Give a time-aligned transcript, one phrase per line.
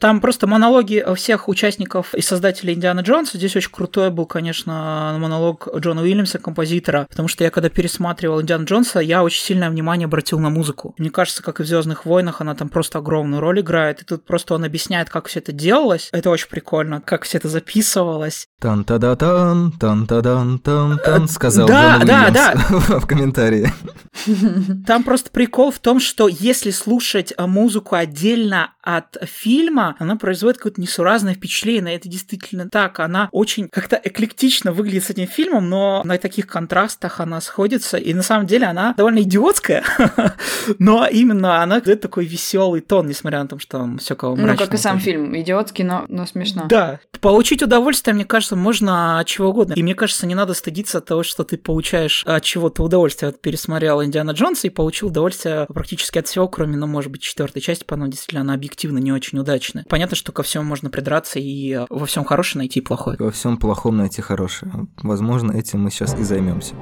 [0.00, 3.36] Там просто монологи всех участников и создателей Индиана Джонса.
[3.36, 8.64] Здесь очень крутой был, конечно, монолог Джона Уильямса, композитора, потому что я когда пересматривал Индиана
[8.64, 10.94] Джонса, я очень сильное внимание обратил на музыку.
[10.96, 14.00] Мне кажется, как и в Звездных войнах, она там просто огромную роль играет.
[14.00, 16.08] И тут просто он объясняет, как все это делалось.
[16.12, 18.48] Это очень прикольно, как все это записывалось.
[18.58, 23.06] тан та да тан тан та дан тан тан сказал Да, Джон да, Уильямс в
[23.06, 23.70] комментарии.
[24.86, 30.80] Там просто прикол в том, что если слушать музыку отдельно от фильма, она производит какое-то
[30.80, 31.96] несуразное впечатление.
[31.96, 33.00] Это действительно так.
[33.00, 37.96] Она очень как-то эклектично выглядит с этим фильмом, но на таких контрастах она сходится.
[37.96, 39.84] И на самом деле она довольно идиотская,
[40.78, 44.56] но именно она дает такой веселый тон, несмотря на то, что там все кого Ну,
[44.56, 45.38] как и сам фильм.
[45.40, 46.66] Идиотский, но, но смешно.
[46.68, 47.00] Да.
[47.20, 49.74] Получить удовольствие, мне кажется, можно от чего угодно.
[49.74, 53.30] И мне кажется, не надо стыдиться от того, что ты получаешь от чего-то удовольствие.
[53.30, 57.62] Вот пересмотрел Индиана Джонса и получил удовольствие практически от всего, кроме, ну, может быть, четвертой
[57.62, 59.79] части, по действительно она объективно не очень удачная.
[59.88, 63.16] Понятно, что ко всему можно придраться и во всем хорошее найти плохое.
[63.18, 64.72] Во всем плохом найти хорошее.
[65.02, 66.74] Возможно, этим мы сейчас и займемся.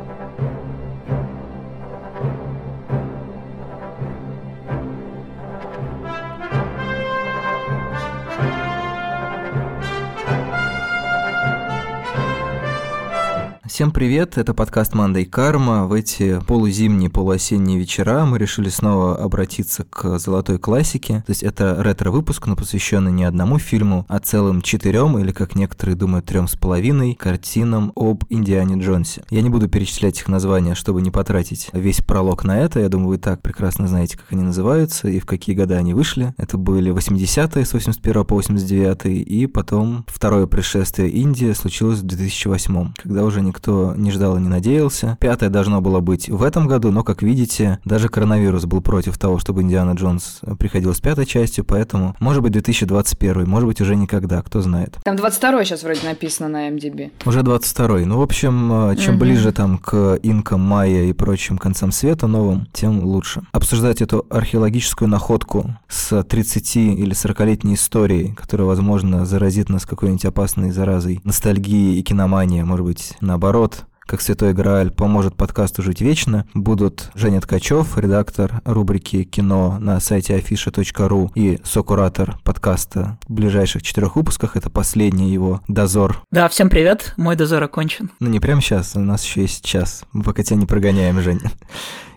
[13.78, 15.86] Всем привет, это подкаст «Мандай Карма».
[15.86, 21.22] В эти полузимние, полуосенние вечера мы решили снова обратиться к золотой классике.
[21.24, 25.94] То есть это ретро-выпуск, но посвященный не одному фильму, а целым четырем, или, как некоторые
[25.94, 29.22] думают, трем с половиной картинам об Индиане Джонсе.
[29.30, 32.80] Я не буду перечислять их названия, чтобы не потратить весь пролог на это.
[32.80, 36.34] Я думаю, вы так прекрасно знаете, как они называются и в какие годы они вышли.
[36.36, 42.94] Это были 80-е с 81 по 89 и потом второе пришествие Индии случилось в 2008,
[43.00, 45.18] когда уже никто никто не ждал и не надеялся.
[45.20, 49.38] Пятое должно было быть в этом году, но, как видите, даже коронавирус был против того,
[49.38, 54.40] чтобы Индиана Джонс приходил с пятой частью, поэтому, может быть, 2021, может быть, уже никогда,
[54.42, 54.96] кто знает.
[55.04, 57.10] Там 22 сейчас вроде написано на MDB.
[57.26, 59.20] Уже 22 Ну, в общем, э, чем угу.
[59.20, 63.42] ближе там к инкам, майя и прочим концам света новым, тем лучше.
[63.52, 70.70] Обсуждать эту археологическую находку с 30 или 40-летней историей, которая, возможно, заразит нас какой-нибудь опасной
[70.70, 76.46] заразой ностальгии и киномания, может быть, наоборот, наоборот, как Святой Грааль поможет подкасту жить вечно,
[76.54, 84.14] будут Женя Ткачев, редактор рубрики «Кино» на сайте afisha.ru и сокуратор подкаста в ближайших четырех
[84.14, 84.56] выпусках.
[84.56, 86.22] Это последний его дозор.
[86.30, 88.12] Да, всем привет, мой дозор окончен.
[88.20, 91.50] Ну не прямо сейчас, у нас еще есть час, мы пока тебя не прогоняем, Женя.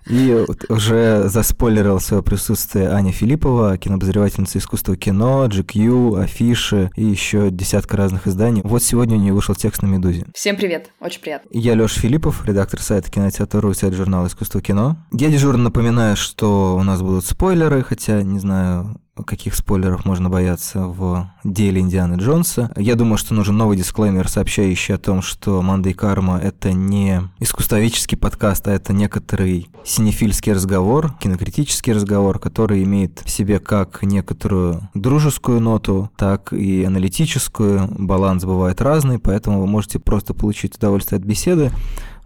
[0.08, 7.98] И уже заспойлерил свое присутствие Аня Филиппова, кинообозревательница искусства кино, GQ, афиши и еще десятка
[7.98, 8.62] разных изданий.
[8.64, 10.26] Вот сегодня у нее вышел текст на «Медузе».
[10.34, 11.50] Всем привет, очень приятно.
[11.52, 14.98] Я Лёша Филиппов, редактор сайта кинотеатра и сайт журнала «Искусство кино».
[15.12, 20.88] Я дежурно напоминаю, что у нас будут спойлеры, хотя не знаю, каких спойлеров можно бояться
[20.88, 22.72] в деле Индианы Джонса.
[22.78, 28.18] Я думаю, что нужен новый дисклеймер, сообщающий о том, что Мандай Карма— это не искусствоведческий
[28.18, 35.60] подкаст, а это некоторый синефильский разговор, кинокритический разговор, который имеет в себе как некоторую дружескую
[35.60, 37.88] ноту, так и аналитическую.
[37.98, 41.72] Баланс бывает разный, поэтому вы можете просто получить удовольствие от беседы,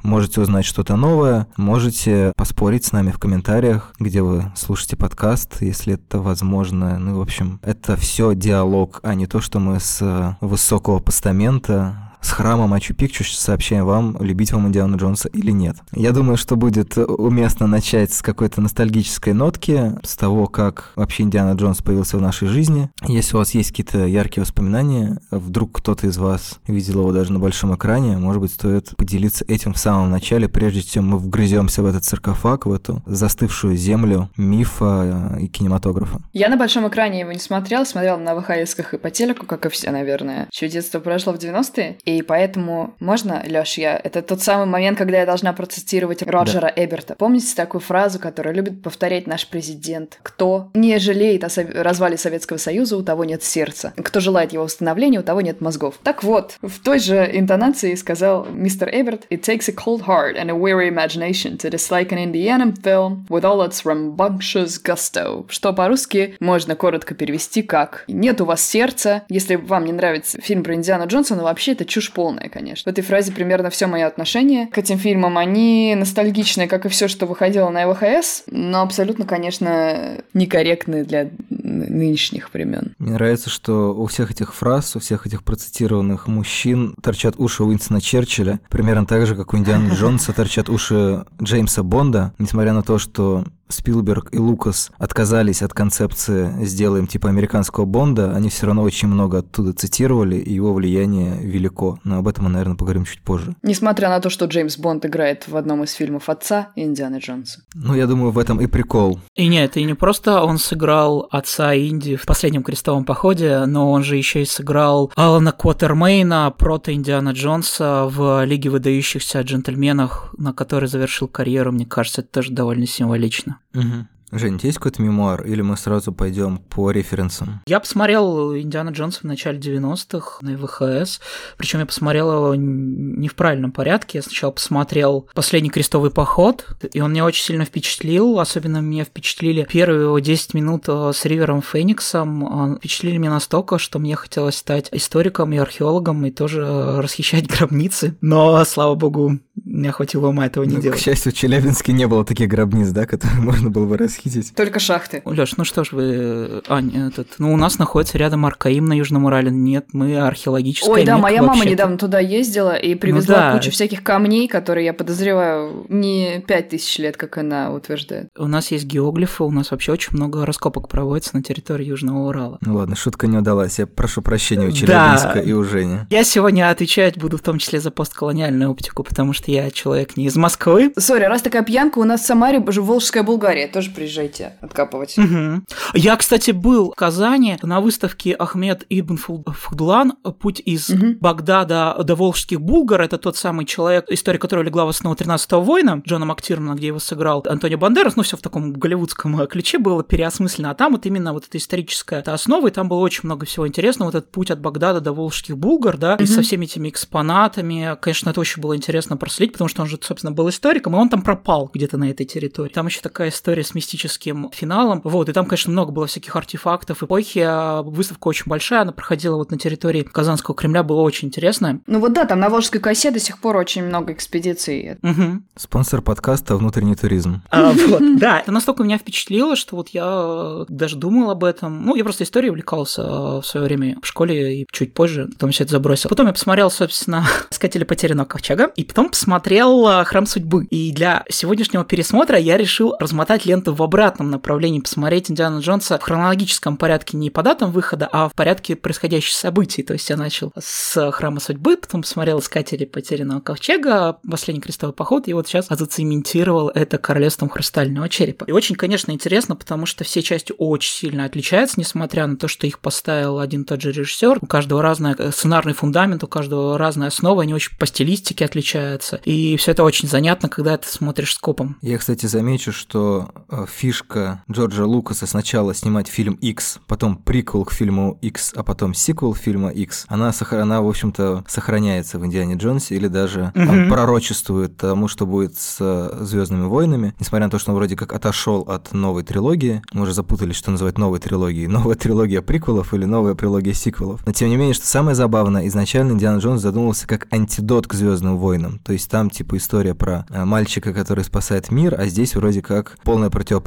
[0.06, 5.96] можете узнать что-то новое, можете поспорить с нами в комментариях, где вы слушаете подкаст, если
[5.96, 7.00] это возможно.
[7.00, 12.32] Ну, в общем, это все диалог, а не то, что мы с высокого постамента с
[12.32, 15.78] храмом Мачу Пикчу сообщаем вам, любить вам Индиана Джонса или нет.
[15.94, 21.56] Я думаю, что будет уместно начать с какой-то ностальгической нотки, с того, как вообще Индиана
[21.56, 22.90] Джонс появился в нашей жизни.
[23.08, 27.38] Если у вас есть какие-то яркие воспоминания, вдруг кто-то из вас видел его даже на
[27.38, 31.86] большом экране, может быть, стоит поделиться этим в самом начале, прежде чем мы вгрыземся в
[31.86, 36.22] этот саркофаг, в эту застывшую землю мифа и кинематографа.
[36.34, 39.70] Я на большом экране его не смотрел, смотрел на ВХСках и по телеку, как и
[39.70, 40.48] все, наверное.
[40.50, 44.00] Чье детство прошло в 90-е, и и поэтому можно, Лёш, я...
[44.04, 46.84] Это тот самый момент, когда я должна процитировать Роджера да.
[46.84, 47.16] Эберта.
[47.16, 50.20] Помните такую фразу, которую любит повторять наш президент?
[50.24, 51.66] Кто не жалеет о сов...
[51.74, 53.94] развале Советского Союза, у того нет сердца.
[53.98, 55.96] Кто желает его восстановления, у того нет мозгов.
[56.04, 60.50] Так вот, в той же интонации сказал мистер Эберт, It takes a cold heart and
[60.50, 65.46] a weary imagination to dislike an Indiana film with all its rambunctious gusto.
[65.50, 70.64] Что по-русски можно коротко перевести как «Нет у вас сердца, если вам не нравится фильм
[70.64, 72.90] про Индиану Джонсона, вообще это чушь чушь полная, конечно.
[72.90, 75.38] В этой фразе примерно все мое отношение к этим фильмам.
[75.38, 82.54] Они ностальгичные, как и все, что выходило на ВХС, но абсолютно, конечно, некорректные для нынешних
[82.54, 82.94] времен.
[83.00, 88.02] Мне нравится, что у всех этих фраз, у всех этих процитированных мужчин торчат уши Уинстона
[88.02, 92.98] Черчилля, примерно так же, как у Индианы Джонса торчат уши Джеймса Бонда, несмотря на то,
[92.98, 99.08] что Спилберг и Лукас отказались от концепции «сделаем типа американского Бонда», они все равно очень
[99.08, 102.00] много оттуда цитировали, и его влияние велико.
[102.04, 103.56] Но об этом мы, наверное, поговорим чуть позже.
[103.64, 107.62] Несмотря на то, что Джеймс Бонд играет в одном из фильмов отца Индианы Джонса.
[107.74, 109.20] Ну, я думаю, в этом и прикол.
[109.36, 114.04] И нет, и не просто он сыграл отца Инди в последнем крестовом походе, но он
[114.04, 120.88] же еще и сыграл Алана Квотермейна, прото Индиана Джонса в Лиге выдающихся джентльменах, на который
[120.88, 121.72] завершил карьеру.
[121.72, 123.55] Мне кажется, это тоже довольно символично.
[123.76, 124.06] Угу.
[124.32, 127.62] Жень, есть какой-то мемуар, или мы сразу пойдем по референсам?
[127.68, 131.20] Я посмотрел Индиана Джонса в начале 90-х на ВХС,
[131.58, 134.18] причем я посмотрел его не в правильном порядке.
[134.18, 139.68] Я сначала посмотрел «Последний крестовый поход», и он меня очень сильно впечатлил, особенно меня впечатлили
[139.70, 144.58] первые его 10 минут э, с Ривером Фениксом, он впечатлили меня настолько, что мне хотелось
[144.58, 146.66] стать историком и археологом и тоже
[147.02, 151.00] расхищать гробницы, но, слава богу, мне хватило ума этого не ну, делать.
[151.00, 154.54] К счастью, в Челябинске не было таких гробниц, да, которые можно было бы расхитить.
[154.56, 155.22] Только шахты.
[155.26, 159.26] Лёш, ну что ж вы, Ань, этот, ну у нас находится рядом Аркаим на Южном
[159.26, 159.52] Урале.
[159.52, 163.58] Нет, мы археологическая Ой, да, моя мама недавно туда ездила и привезла ну, да.
[163.58, 168.30] кучу всяких камней, которые, я подозреваю, не пять тысяч лет, как она утверждает.
[168.38, 172.58] У нас есть геоглифы, у нас вообще очень много раскопок проводится на территории Южного Урала.
[172.62, 173.80] Ну ладно, шутка не удалась.
[173.80, 175.42] Я прошу прощения у Челябинска да.
[175.42, 176.00] и у Жени.
[176.10, 180.26] Я сегодня отвечать буду в том числе за постколониальную оптику, потому что я человек не
[180.26, 180.94] из Москвы.
[180.98, 183.68] Сори, раз такая пьянка, у нас в Самаре Волжская Булгария.
[183.68, 185.18] Тоже приезжайте откапывать.
[185.18, 185.64] Угу.
[185.96, 191.16] Я, кстати, был в Казани на выставке Ахмед Ибн Фудлан «Путь из угу.
[191.20, 193.02] Багдада до Волжских Булгар».
[193.02, 197.00] Это тот самый человек, история которого легла в основу 13-го воина, Джона Мактирмана, где его
[197.00, 198.16] сыграл Антонио Бандерас.
[198.16, 200.70] Ну, все в таком голливудском э, ключе было переосмысленно.
[200.70, 203.68] А там вот именно вот эта историческая эта основа, и там было очень много всего
[203.68, 204.10] интересного.
[204.10, 206.24] Вот этот путь от Багдада до Волжских Булгар, да, угу.
[206.24, 207.98] и со всеми этими экспонатами.
[208.00, 211.10] Конечно, это очень было интересно проследить, потому что он же, собственно, был историком, и он
[211.10, 212.72] там пропал где-то на этой территории.
[212.72, 215.02] Там еще такая история с мистическим финалом.
[215.04, 217.40] Вот, и там, конечно, много было всяких артефактов эпохи.
[217.40, 221.82] А выставка очень большая, она проходила вот на территории Казанского Кремля, было очень интересно.
[221.88, 224.98] Ну вот да, там на Волжской косе до сих пор очень много экспедиций.
[225.02, 225.44] Угу.
[225.56, 227.42] Спонсор подкаста «Внутренний туризм».
[227.50, 231.86] А, вот, да, это настолько меня впечатлило, что вот я даже думал об этом.
[231.86, 235.64] Ну, я просто историей увлекался в свое время в школе и чуть позже, потом все
[235.64, 236.10] это забросил.
[236.10, 240.66] Потом я посмотрел, собственно, «Искатели потерянного ковчега», и потом посмотрел «Храм судьбы».
[240.66, 246.04] И для сегодняшнего пересмотра я решил размотать ленту в обратном направлении, посмотреть Индиана Джонса в
[246.04, 249.84] хронологическом порядке не по датам выхода, а в порядке происходящих событий.
[249.84, 255.28] То есть я начал с Храма Судьбы, потом посмотрел Искатели Потерянного Ковчега, Последний крестовый поход,
[255.28, 258.46] и вот сейчас зацементировал это Королевством Хрустального Черепа.
[258.46, 262.68] И очень, конечно, интересно, потому что все части очень сильно отличаются, несмотря на то, что
[262.68, 264.40] их поставил один и тот же режиссер.
[264.42, 269.20] У каждого разный э, сценарный фундамент, у каждого разная основа, они очень по стилистике отличаются.
[269.26, 271.78] И все это очень занятно, когда ты смотришь скопом.
[271.82, 277.74] Я, кстати, замечу, что э, фишка Джорджа Лукаса сначала снимать фильм X, потом приквел к
[277.74, 282.96] фильму X, а потом сиквел фильма X, она, она в общем-то, сохраняется в Индиане Джонсе
[282.96, 283.66] или даже угу.
[283.66, 287.14] там, пророчествует тому, что будет с Звездными войнами.
[287.20, 290.72] Несмотря на то, что он вроде как отошел от новой трилогии, мы уже запутались, что
[290.72, 291.68] называть новой трилогией.
[291.68, 294.26] Новая трилогия приквелов или новая трилогия сиквелов.
[294.26, 298.38] Но тем не менее, что самое забавное, изначально Индиана Джонс задумывался как антидот к Звездным
[298.38, 298.80] войнам.
[298.80, 302.98] То есть там типа история про э, мальчика, который спасает мир, а здесь вроде как
[303.04, 303.65] полная противоположность.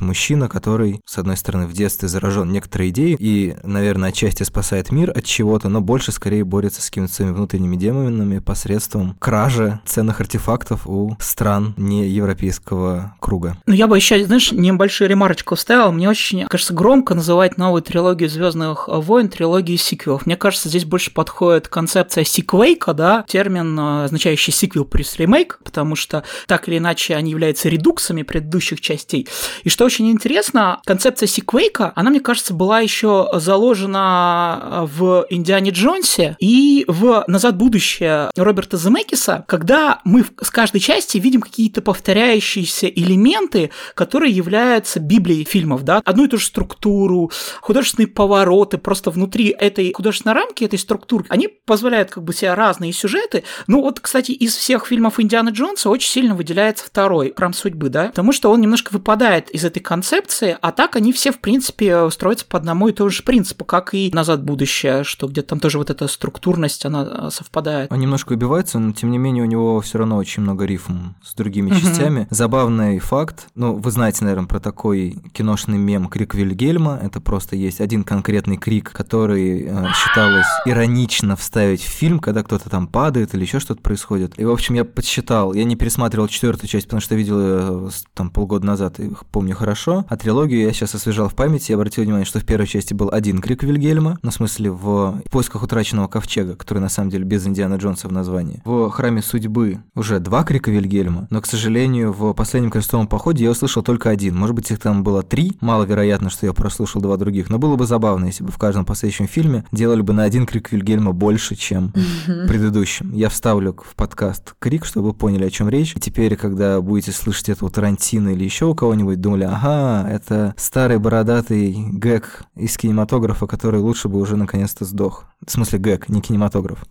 [0.00, 5.10] Мужчина, который, с одной стороны, в детстве заражен некоторой идеей и, наверное, отчасти спасает мир
[5.10, 10.86] от чего-то, но больше скорее борется с какими-то своими внутренними демонами посредством кражи ценных артефактов
[10.86, 13.56] у стран не европейского круга.
[13.66, 15.92] Ну, я бы еще, знаешь, небольшую ремарочку вставил.
[15.92, 20.26] Мне очень, кажется, громко называть новую трилогию Звездных войн трилогией сиквелов.
[20.26, 25.96] Мне кажется, здесь больше подходит концепция сиквейка, да, термин, э, означающий сиквел плюс ремейк, потому
[25.96, 29.28] что так или иначе они являются редуксами предыдущих частей.
[29.64, 36.36] И что очень интересно, концепция сиквейка, она, мне кажется, была еще заложена в Индиане Джонсе
[36.38, 42.86] и в «Назад в будущее» Роберта Земекиса, когда мы с каждой части видим какие-то повторяющиеся
[42.86, 47.30] элементы, которые являются библией фильмов, да, одну и ту же структуру,
[47.60, 52.92] художественные повороты, просто внутри этой художественной рамки, этой структуры, они позволяют как бы себе разные
[52.92, 53.44] сюжеты.
[53.66, 58.06] Ну вот, кстати, из всех фильмов Индианы Джонса очень сильно выделяется второй «Храм судьбы», да,
[58.06, 62.10] потому что он немножко выпадает вылезает из этой концепции, а так они все, в принципе,
[62.10, 65.60] строятся по одному и тому же принципу, как и «Назад в будущее», что где-то там
[65.60, 67.92] тоже вот эта структурность, она э, совпадает.
[67.92, 71.34] Он немножко убивается, но тем не менее у него все равно очень много рифм с
[71.34, 72.26] другими частями.
[72.30, 76.98] Забавный факт, ну, вы знаете, наверное, про такой киношный мем «Крик Вильгельма».
[77.02, 82.68] Это просто есть один конкретный крик, который э, считалось иронично вставить в фильм, когда кто-то
[82.68, 84.38] там падает или еще что-то происходит.
[84.38, 88.30] И, в общем, я подсчитал, я не пересматривал четвертую часть, потому что видел ее там
[88.30, 90.04] полгода назад, и помню хорошо.
[90.08, 93.10] А трилогию я сейчас освежал в памяти и обратил внимание, что в первой части был
[93.12, 97.46] один крик Вильгельма, ну, в смысле, в поисках утраченного ковчега, который на самом деле без
[97.46, 98.62] Индиана Джонса в названии.
[98.64, 103.50] В храме судьбы уже два крика Вильгельма, но, к сожалению, в последнем крестовом походе я
[103.50, 104.36] услышал только один.
[104.36, 107.86] Может быть, их там было три, маловероятно, что я прослушал два других, но было бы
[107.86, 111.92] забавно, если бы в каждом последующем фильме делали бы на один крик Вильгельма больше, чем
[112.26, 113.12] в предыдущем.
[113.12, 115.94] Я вставлю в подкаст крик, чтобы вы поняли, о чем речь.
[115.96, 120.54] И теперь, когда будете слышать это у Тарантино или еще у кого-нибудь, думали, ага, это
[120.56, 125.24] старый бородатый гэг из кинематографа, который лучше бы уже наконец-то сдох.
[125.46, 126.84] В смысле гэг, не кинематограф.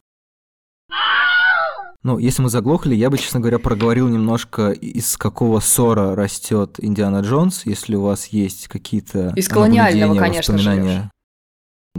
[2.01, 7.19] Ну, если мы заглохли, я бы, честно говоря, проговорил немножко, из какого ссора растет Индиана
[7.19, 11.09] Джонс, если у вас есть какие-то Из колониального, конечно же.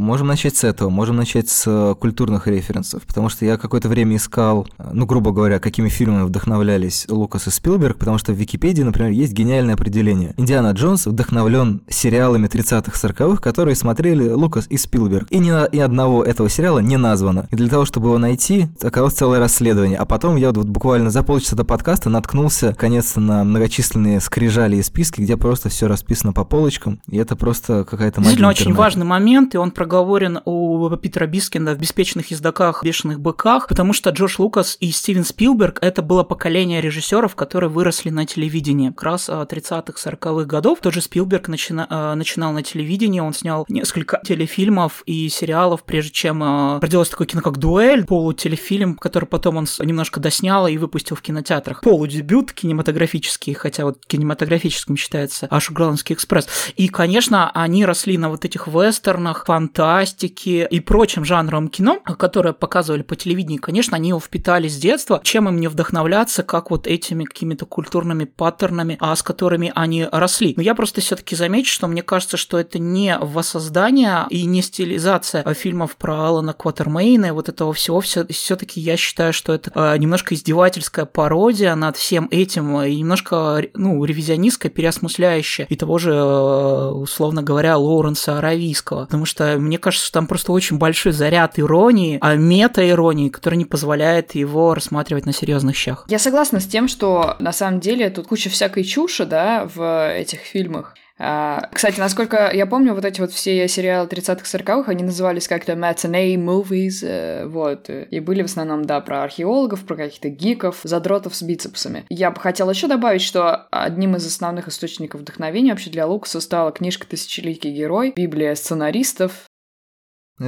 [0.01, 4.17] Можем начать с этого, можем начать с э, культурных референсов, потому что я какое-то время
[4.17, 9.11] искал, ну, грубо говоря, какими фильмами вдохновлялись Лукас и Спилберг, потому что в Википедии, например,
[9.11, 10.33] есть гениальное определение.
[10.39, 15.27] Индиана Джонс вдохновлен сериалами 30-х, 40-х, которые смотрели Лукас и Спилберг.
[15.31, 17.47] И ни, ни одного этого сериала не названо.
[17.51, 19.99] И для того, чтобы его найти, оказалось целое расследование.
[19.99, 24.83] А потом я вот буквально за полчаса до подкаста наткнулся, конец на многочисленные скрижали и
[24.83, 29.05] списки, где просто все расписано по полочкам, и это просто какая-то магия Действительно, очень важный
[29.05, 34.37] момент, и он проговорен у Питера Бискина в «Беспечных ездаках, бешеных быках», потому что Джордж
[34.39, 38.91] Лукас и Стивен Спилберг— это было поколение режиссеров, которые выросли на телевидении.
[38.91, 43.67] Как раз 30-х, 40-х годов тот же Спилберг начина, э, начинал на телевидении, он снял
[43.69, 49.57] несколько телефильмов и сериалов, прежде чем э, родилось такое кино, как «Дуэль», полутелефильм, который потом
[49.57, 51.81] он немножко доснял и выпустил в кинотеатрах.
[51.81, 56.47] Полудебют кинематографический, хотя вот кинематографическим считается «Ашуграланский экспресс».
[56.77, 62.53] И, конечно, они росли на вот этих вестернах, фан фантастики и прочим жанрам кино, которые
[62.53, 65.21] показывали по телевидению, конечно, они его впитали с детства.
[65.23, 70.55] Чем им не вдохновляться, как вот этими какими-то культурными паттернами, а с которыми они росли.
[70.57, 75.45] Но я просто все-таки замечу, что мне кажется, что это не воссоздание и не стилизация
[75.55, 78.01] фильмов про Алана Кватермейна и вот этого всего.
[78.01, 84.05] Все-таки я считаю, что это э, немножко издевательская пародия над всем этим и немножко, ну,
[84.05, 89.05] ревизионистская, переосмысляющая и того же, э, условно говоря, Лоуренса Аравийского.
[89.05, 94.35] Потому что мне кажется, там просто очень большой заряд иронии, а мета-иронии, который не позволяет
[94.35, 96.05] его рассматривать на серьезных щах.
[96.09, 100.41] Я согласна с тем, что на самом деле тут куча всякой чуши, да, в этих
[100.41, 100.95] фильмах.
[101.23, 105.73] А, кстати, насколько я помню, вот эти вот все сериалы 30-х, 40-х, они назывались как-то
[105.73, 111.37] matinee movies, э, вот, и были в основном, да, про археологов, про каких-то гиков, задротов
[111.37, 112.07] с бицепсами.
[112.09, 116.73] Я бы хотела еще добавить, что одним из основных источников вдохновения вообще для Лукаса стала
[116.73, 119.50] книжка «Тысячеликий герой», Библия сценаристов,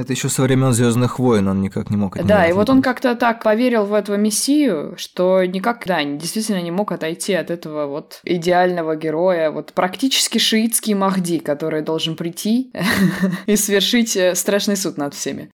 [0.01, 3.15] это еще со времен Звездных войн он никак не мог Да, и вот он как-то
[3.15, 8.19] так поверил в этого мессию, что никак, да, действительно не мог отойти от этого вот
[8.23, 12.71] идеального героя, вот практически шиитский Махди, который должен прийти
[13.45, 15.51] и свершить э, страшный суд над всеми.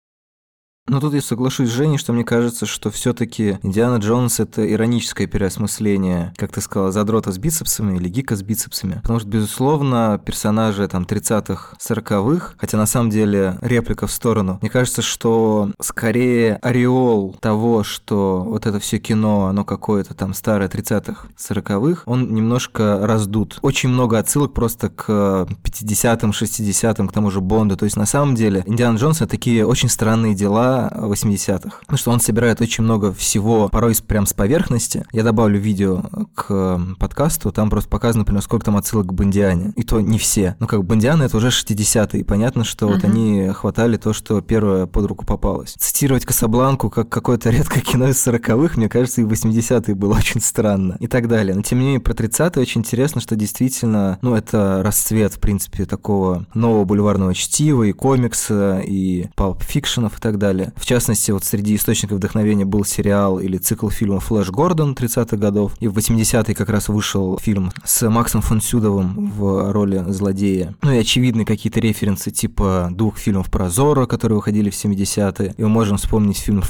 [0.89, 4.69] Но тут я соглашусь с Женей, что мне кажется, что все таки Индиана Джонс— это
[4.69, 8.99] ироническое переосмысление, как ты сказала, задрота с бицепсами или гика с бицепсами.
[9.03, 14.71] Потому что, безусловно, персонажи там 30-х, 40-х, хотя на самом деле реплика в сторону, мне
[14.71, 21.27] кажется, что скорее ореол того, что вот это все кино, оно какое-то там старое 30-х,
[21.37, 23.59] 40-х, он немножко раздут.
[23.61, 27.77] Очень много отсылок просто к 50-м, 60-м, к тому же Бонду.
[27.77, 31.79] То есть, на самом деле, Индиана Джонс— это такие очень странные дела, 80-х.
[31.81, 35.05] Потому что он собирает очень много всего, порой прям с поверхности.
[35.11, 36.03] Я добавлю видео
[36.35, 39.73] к подкасту, там просто показано, например, сколько там отсылок к Бондиане.
[39.75, 40.55] И то не все.
[40.59, 42.23] Ну, как Бондиана это уже 60-е.
[42.23, 42.93] Понятно, что uh-huh.
[42.93, 45.73] вот они хватали то, что первое под руку попалось.
[45.77, 50.41] Цитировать Касабланку как какое-то редкое кино из 40-х, мне кажется, и в 80-е было очень
[50.41, 50.97] странно.
[50.99, 51.55] И так далее.
[51.55, 55.85] Но тем не менее, про 30-е очень интересно, что действительно, ну, это расцвет, в принципе,
[55.85, 60.73] такого нового бульварного чтива и комикса, и палп-фикшенов и так далее далее.
[60.75, 65.73] В частности, вот среди источников вдохновения был сериал или цикл фильмов «Флэш Гордон» 30-х годов,
[65.79, 70.75] и в 80-е как раз вышел фильм с Максом фон Сюдовым в роли злодея.
[70.81, 75.53] Ну и очевидные какие-то референсы типа двух фильмов про Зоро, которые выходили в 70-е.
[75.57, 76.63] И мы можем вспомнить фильм,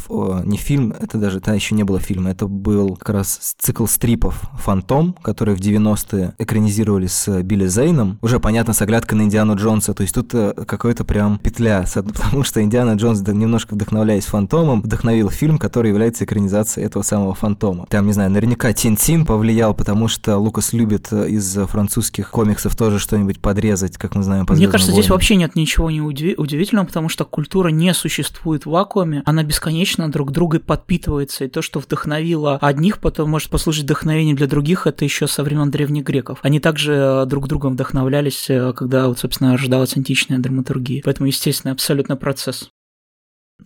[0.46, 4.42] не фильм, это даже, это еще не было фильма, это был как раз цикл стрипов
[4.60, 8.20] «Фантом», который в 90-е экранизировали с Билли Зейном.
[8.22, 12.44] Уже, понятно, с оглядкой на Индиану Джонса, то есть тут э, какой-то прям петля, потому
[12.44, 17.86] что Индиана Джонс, немножко вдохновляясь Фантомом, вдохновил фильм, который является экранизацией этого самого Фантома.
[17.90, 23.00] Там, не знаю, наверняка Тинтин повлиял, потому что Лукас любит э, из французских комиксов тоже
[23.00, 25.02] что-нибудь подрезать, как мы знаем по Мне кажется, войнам.
[25.04, 30.12] здесь вообще нет ничего не удивительного, потому что культура не существует в вакууме, она бесконечно
[30.12, 35.06] друг другой подпитывается, и то, что вдохновило одних, потом может послужить вдохновением для других, это
[35.06, 36.40] еще со времен древних греков.
[36.42, 41.02] Они также э, друг другом вдохновлялись, э, когда, вот, собственно, рождалась античная драматургия.
[41.06, 42.70] Поэтому, естественно, абсолютно процесс.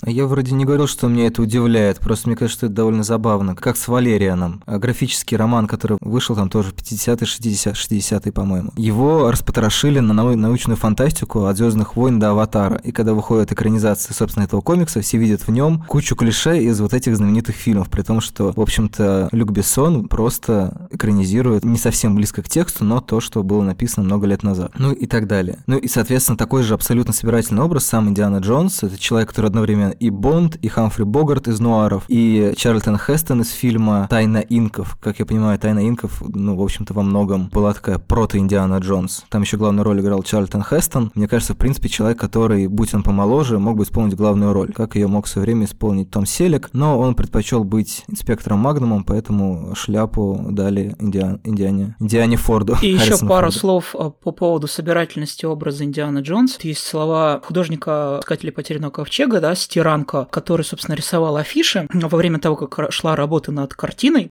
[0.06, 3.56] Я вроде не говорил, что меня это удивляет, просто мне кажется, что это довольно забавно.
[3.56, 4.62] Как с Валерианом.
[4.66, 8.72] А графический роман, который вышел там тоже в 50-е, 60 60-е, по-моему.
[8.76, 12.78] Его распотрошили на научную фантастику от Звездных войн до Аватара.
[12.84, 16.94] И когда выходит экранизация, собственно, этого комикса, все видят в нем кучу клише из вот
[16.94, 22.42] этих знаменитых фильмов, при том, что, в общем-то, Люк Бессон просто экранизирует не совсем близко
[22.42, 24.72] к тексту, но то, что было написано много лет назад.
[24.78, 25.60] Ну и так далее.
[25.68, 28.84] Ну и, соответственно, такой же абсолютно собирательный образ сам Индиана Джонс.
[28.84, 33.42] Это человек, который одновременно фильме и Бонд, и Хамфри Богарт из «Нуаров», и Чарльтон Хестон
[33.42, 34.98] из фильма «Тайна инков».
[35.02, 39.26] Как я понимаю, «Тайна инков», ну, в общем-то, во многом была такая прото-Индиана Джонс.
[39.30, 41.12] Там еще главную роль играл Чарльтон Хестон.
[41.16, 44.96] Мне кажется, в принципе, человек, который, будь он помоложе, мог бы исполнить главную роль, как
[44.96, 49.74] ее мог в свое время исполнить Том Селек, но он предпочел быть инспектором Магнумом, поэтому
[49.76, 52.78] шляпу дали Индиан, Индиане, Индиане Форду.
[52.82, 53.52] И еще пару Форду.
[53.52, 56.58] слов э, по поводу собирательности образа Индиана Джонс.
[56.62, 62.56] Есть слова художника «Искателя потерянного ковчега», да, Тиранко, который, собственно, рисовал афиши во время того,
[62.56, 64.30] как шла работа над картиной.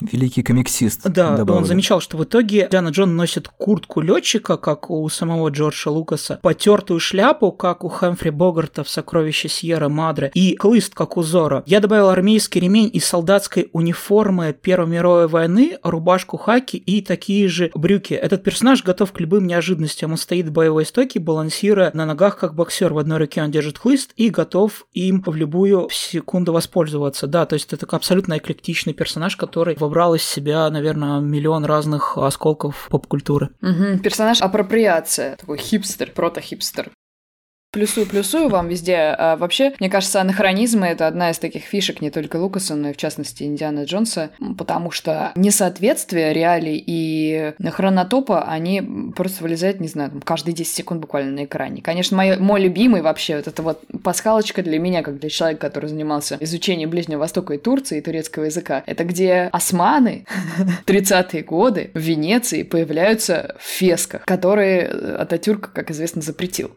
[0.00, 1.02] Великий комиксист.
[1.04, 1.60] Да, добавили.
[1.60, 6.38] он замечал, что в итоге Диана Джон носит куртку летчика, как у самого Джорджа Лукаса,
[6.42, 11.62] потертую шляпу, как у Хэмфри Богарта в «Сокровище Сьерра Мадре», и хлыст, как у Зора.
[11.66, 17.70] Я добавил армейский ремень из солдатской униформы Первой мировой войны, рубашку хаки и такие же
[17.74, 18.14] брюки.
[18.14, 20.12] Этот персонаж готов к любым неожиданностям.
[20.12, 22.92] Он стоит в боевой стойке, балансируя на ногах, как боксер.
[22.92, 27.26] В одной руке он держит хлыст и готов им в любую секунду воспользоваться.
[27.26, 32.88] Да, то есть это абсолютно эклектичный персонаж, который вобрал из себя, наверное, миллион разных осколков
[32.90, 33.50] поп-культуры.
[33.60, 33.98] Угу.
[34.02, 36.90] Персонаж апроприация, такой хипстер, прото-хипстер.
[37.72, 38.96] Плюсую, плюсую вам везде.
[38.96, 42.92] А вообще, мне кажется, анахронизмы— это одна из таких фишек не только Лукаса, но и,
[42.92, 48.82] в частности, Индиана Джонса, потому что несоответствие реалий и хронотопа, они
[49.16, 51.80] просто вылезают, не знаю, там, каждые 10 секунд буквально на экране.
[51.80, 55.88] Конечно, мой, мой любимый вообще, вот это вот пасхалочка для меня, как для человека, который
[55.88, 60.26] занимался изучением Ближнего Востока и Турции, и турецкого языка, это где османы
[60.84, 66.72] 30-е годы в Венеции появляются в фесках, которые Ататюрк, как известно, запретил.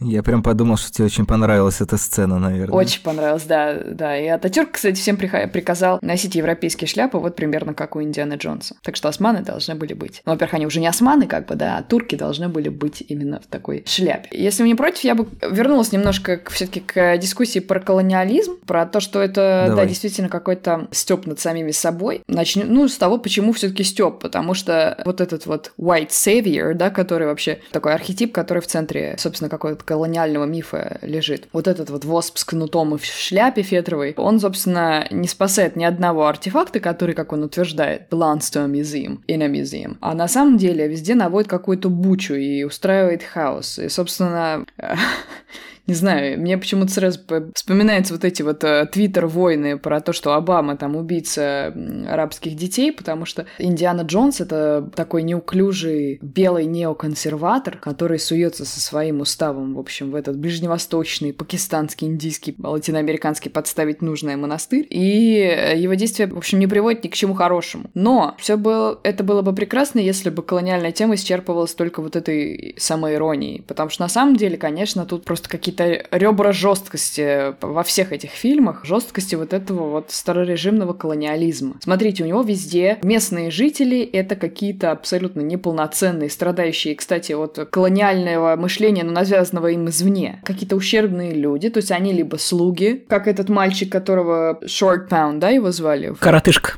[0.00, 2.74] Я прям подумал, что тебе очень понравилась эта сцена, наверное.
[2.74, 4.18] Очень понравилась, да, да.
[4.18, 8.76] И Ататюрк, кстати, всем приказал носить европейские шляпы, вот примерно как у Индианы Джонса.
[8.82, 10.22] Так что османы должны были быть.
[10.26, 13.40] Ну, во-первых, они уже не османы, как бы, да, а турки должны были быть именно
[13.40, 14.28] в такой шляпе.
[14.32, 18.98] Если вы не против, я бы вернулась немножко все-таки к дискуссии про колониализм, про то,
[18.98, 19.84] что это, Давай.
[19.84, 22.22] да, действительно какой-то степ над самими собой.
[22.26, 26.90] Начнем, ну, с того, почему все-таки степ, потому что вот этот вот white savior, да,
[26.90, 31.48] который вообще такой архетип, который в центре, собственно, какой-то колониального мифа лежит.
[31.52, 35.84] Вот этот вот восп с кнутом и в шляпе фетровой, он, собственно, не спасает ни
[35.84, 39.96] одного артефакта, который, как он утверждает, belongs to a museum, in a museum.
[40.00, 43.78] А на самом деле везде наводит какую-то бучу и устраивает хаос.
[43.78, 44.66] И, собственно,
[45.86, 47.20] не знаю, мне почему-то сразу
[47.54, 51.74] вспоминаются вот эти вот э, твиттер-войны про то, что Обама там убийца
[52.08, 59.20] арабских детей, потому что Индиана Джонс— это такой неуклюжий белый неоконсерватор, который суется со своим
[59.20, 66.28] уставом, в общем, в этот ближневосточный, пакистанский, индийский, латиноамериканский подставить нужное монастырь, и его действия,
[66.28, 67.90] в общем, не приводят ни к чему хорошему.
[67.92, 72.74] Но все было, это было бы прекрасно, если бы колониальная тема исчерпывалась только вот этой
[72.78, 77.82] самой иронией, потому что на самом деле, конечно, тут просто какие-то какие-то ребра жесткости во
[77.82, 81.76] всех этих фильмах, жесткости вот этого вот старорежимного колониализма.
[81.82, 89.04] Смотрите, у него везде местные жители— это какие-то абсолютно неполноценные, страдающие, кстати, от колониального мышления,
[89.04, 90.40] но навязанного им извне.
[90.44, 95.50] Какие-то ущербные люди, то есть они либо слуги, как этот мальчик, которого Short Pound, да,
[95.50, 96.14] его звали?
[96.18, 96.74] Коротышка.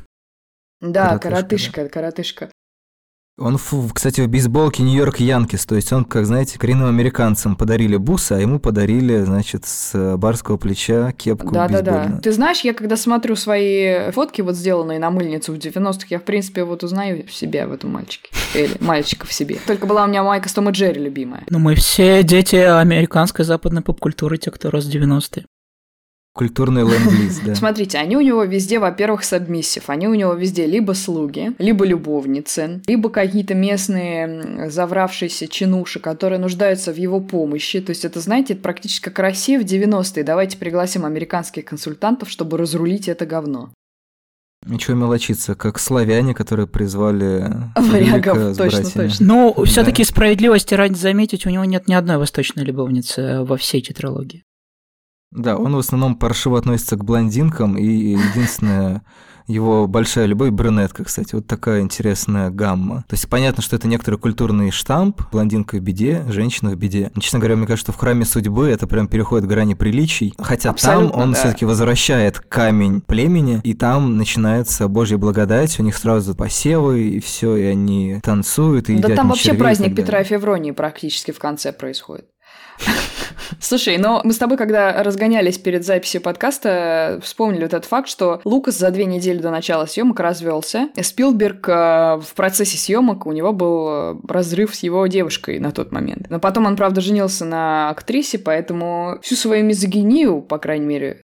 [0.81, 1.89] Да, коротышка, коротышка.
[1.89, 2.49] коротышка.
[3.39, 3.59] Он,
[3.93, 8.39] кстати, в бейсболке Нью-Йорк Янкис, то есть он, как знаете, коренным американцам подарили бусы, а
[8.39, 12.19] ему подарили, значит, с барского плеча кепку Да-да-да.
[12.23, 16.23] Ты знаешь, я когда смотрю свои фотки, вот сделанные на мыльницу в 90-х, я, в
[16.23, 18.29] принципе, вот узнаю себя в этом мальчике.
[18.55, 19.59] Или мальчика в себе.
[19.67, 21.43] Только была у меня майка с Том и Джерри любимая.
[21.51, 25.45] Ну, мы все дети американской западной поп-культуры, те, кто рос в 90-е.
[26.37, 27.55] Культурный ленд да.
[27.55, 29.89] Смотрите, они у него везде, во-первых, сабмиссив.
[29.89, 36.93] Они у него везде либо слуги, либо любовницы, либо какие-то местные завравшиеся чинуши, которые нуждаются
[36.93, 37.81] в его помощи.
[37.81, 40.23] То есть это, знаете, это практически как Россия в 90-е.
[40.23, 43.71] Давайте пригласим американских консультантов, чтобы разрулить это говно.
[44.63, 49.25] Ничего мелочиться, как славяне, которые призвали варягов, точно, точно.
[49.25, 49.63] Но да.
[49.65, 54.43] все-таки справедливости ради заметить, у него нет ни одной восточной любовницы во всей тетралогии.
[55.31, 59.03] Да, он в основном паршиво относится к блондинкам, и единственная
[59.47, 61.33] его большая любовь брюнетка, кстати.
[61.33, 63.05] Вот такая интересная гамма.
[63.07, 65.21] То есть понятно, что это некоторый культурный штамп.
[65.31, 67.11] Блондинка в беде, женщина в беде.
[67.15, 70.33] Но, честно говоря, мне кажется, что в храме судьбы это прям переходит грани приличий.
[70.37, 71.39] Хотя Абсолютно, там он да.
[71.39, 75.79] все-таки возвращает камень племени, и там начинается Божья благодать.
[75.79, 79.95] У них сразу посевы, и все, и они танцуют, и да едят там вообще праздник
[79.95, 82.25] Петра и Февронии практически в конце происходит.
[83.59, 88.41] Слушай, но мы с тобой, когда разгонялись перед записью подкаста, вспомнили вот этот факт, что
[88.43, 90.89] Лукас за две недели до начала съемок развелся.
[90.99, 91.71] Спилберг э,
[92.21, 96.27] в процессе съемок у него был э, разрыв с его девушкой на тот момент.
[96.29, 101.21] Но потом он, правда, женился на актрисе, поэтому всю свою мизогинию, по крайней мере,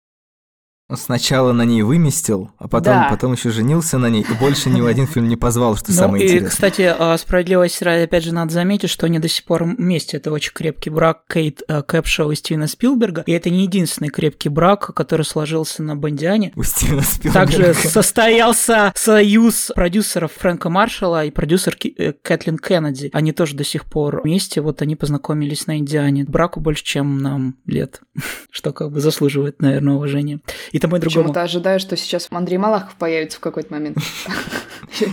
[0.92, 3.08] сначала на ней выместил, а потом, да.
[3.10, 5.98] потом еще женился на ней, и больше ни в один фильм не позвал, что ну,
[5.98, 6.50] самое и, интересное.
[6.50, 10.18] кстати, а, справедливости ради, опять же, надо заметить, что они до сих пор вместе.
[10.18, 14.50] Это очень крепкий брак Кейт э, Кэпшоу и Стивена Спилберга, и это не единственный крепкий
[14.50, 16.52] брак, который сложился на Бондиане.
[16.56, 17.34] У Стивена Спилберга.
[17.34, 23.10] Также состоялся союз продюсеров Фрэнка Маршалла и продюсерки э, Кэтлин Кеннеди.
[23.14, 26.26] Они тоже до сих пор вместе, вот они познакомились на Индиане.
[26.26, 28.02] Браку больше, чем нам лет,
[28.52, 30.42] что как бы заслуживает, наверное, уважения
[30.74, 31.24] и тому и другому.
[31.26, 33.98] Почему-то ожидаю, что сейчас Андрей Малахов появится в какой-то момент.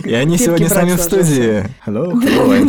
[0.03, 1.63] И они сегодня с нами в студии.
[1.85, 2.67] Hello, hello, I'm.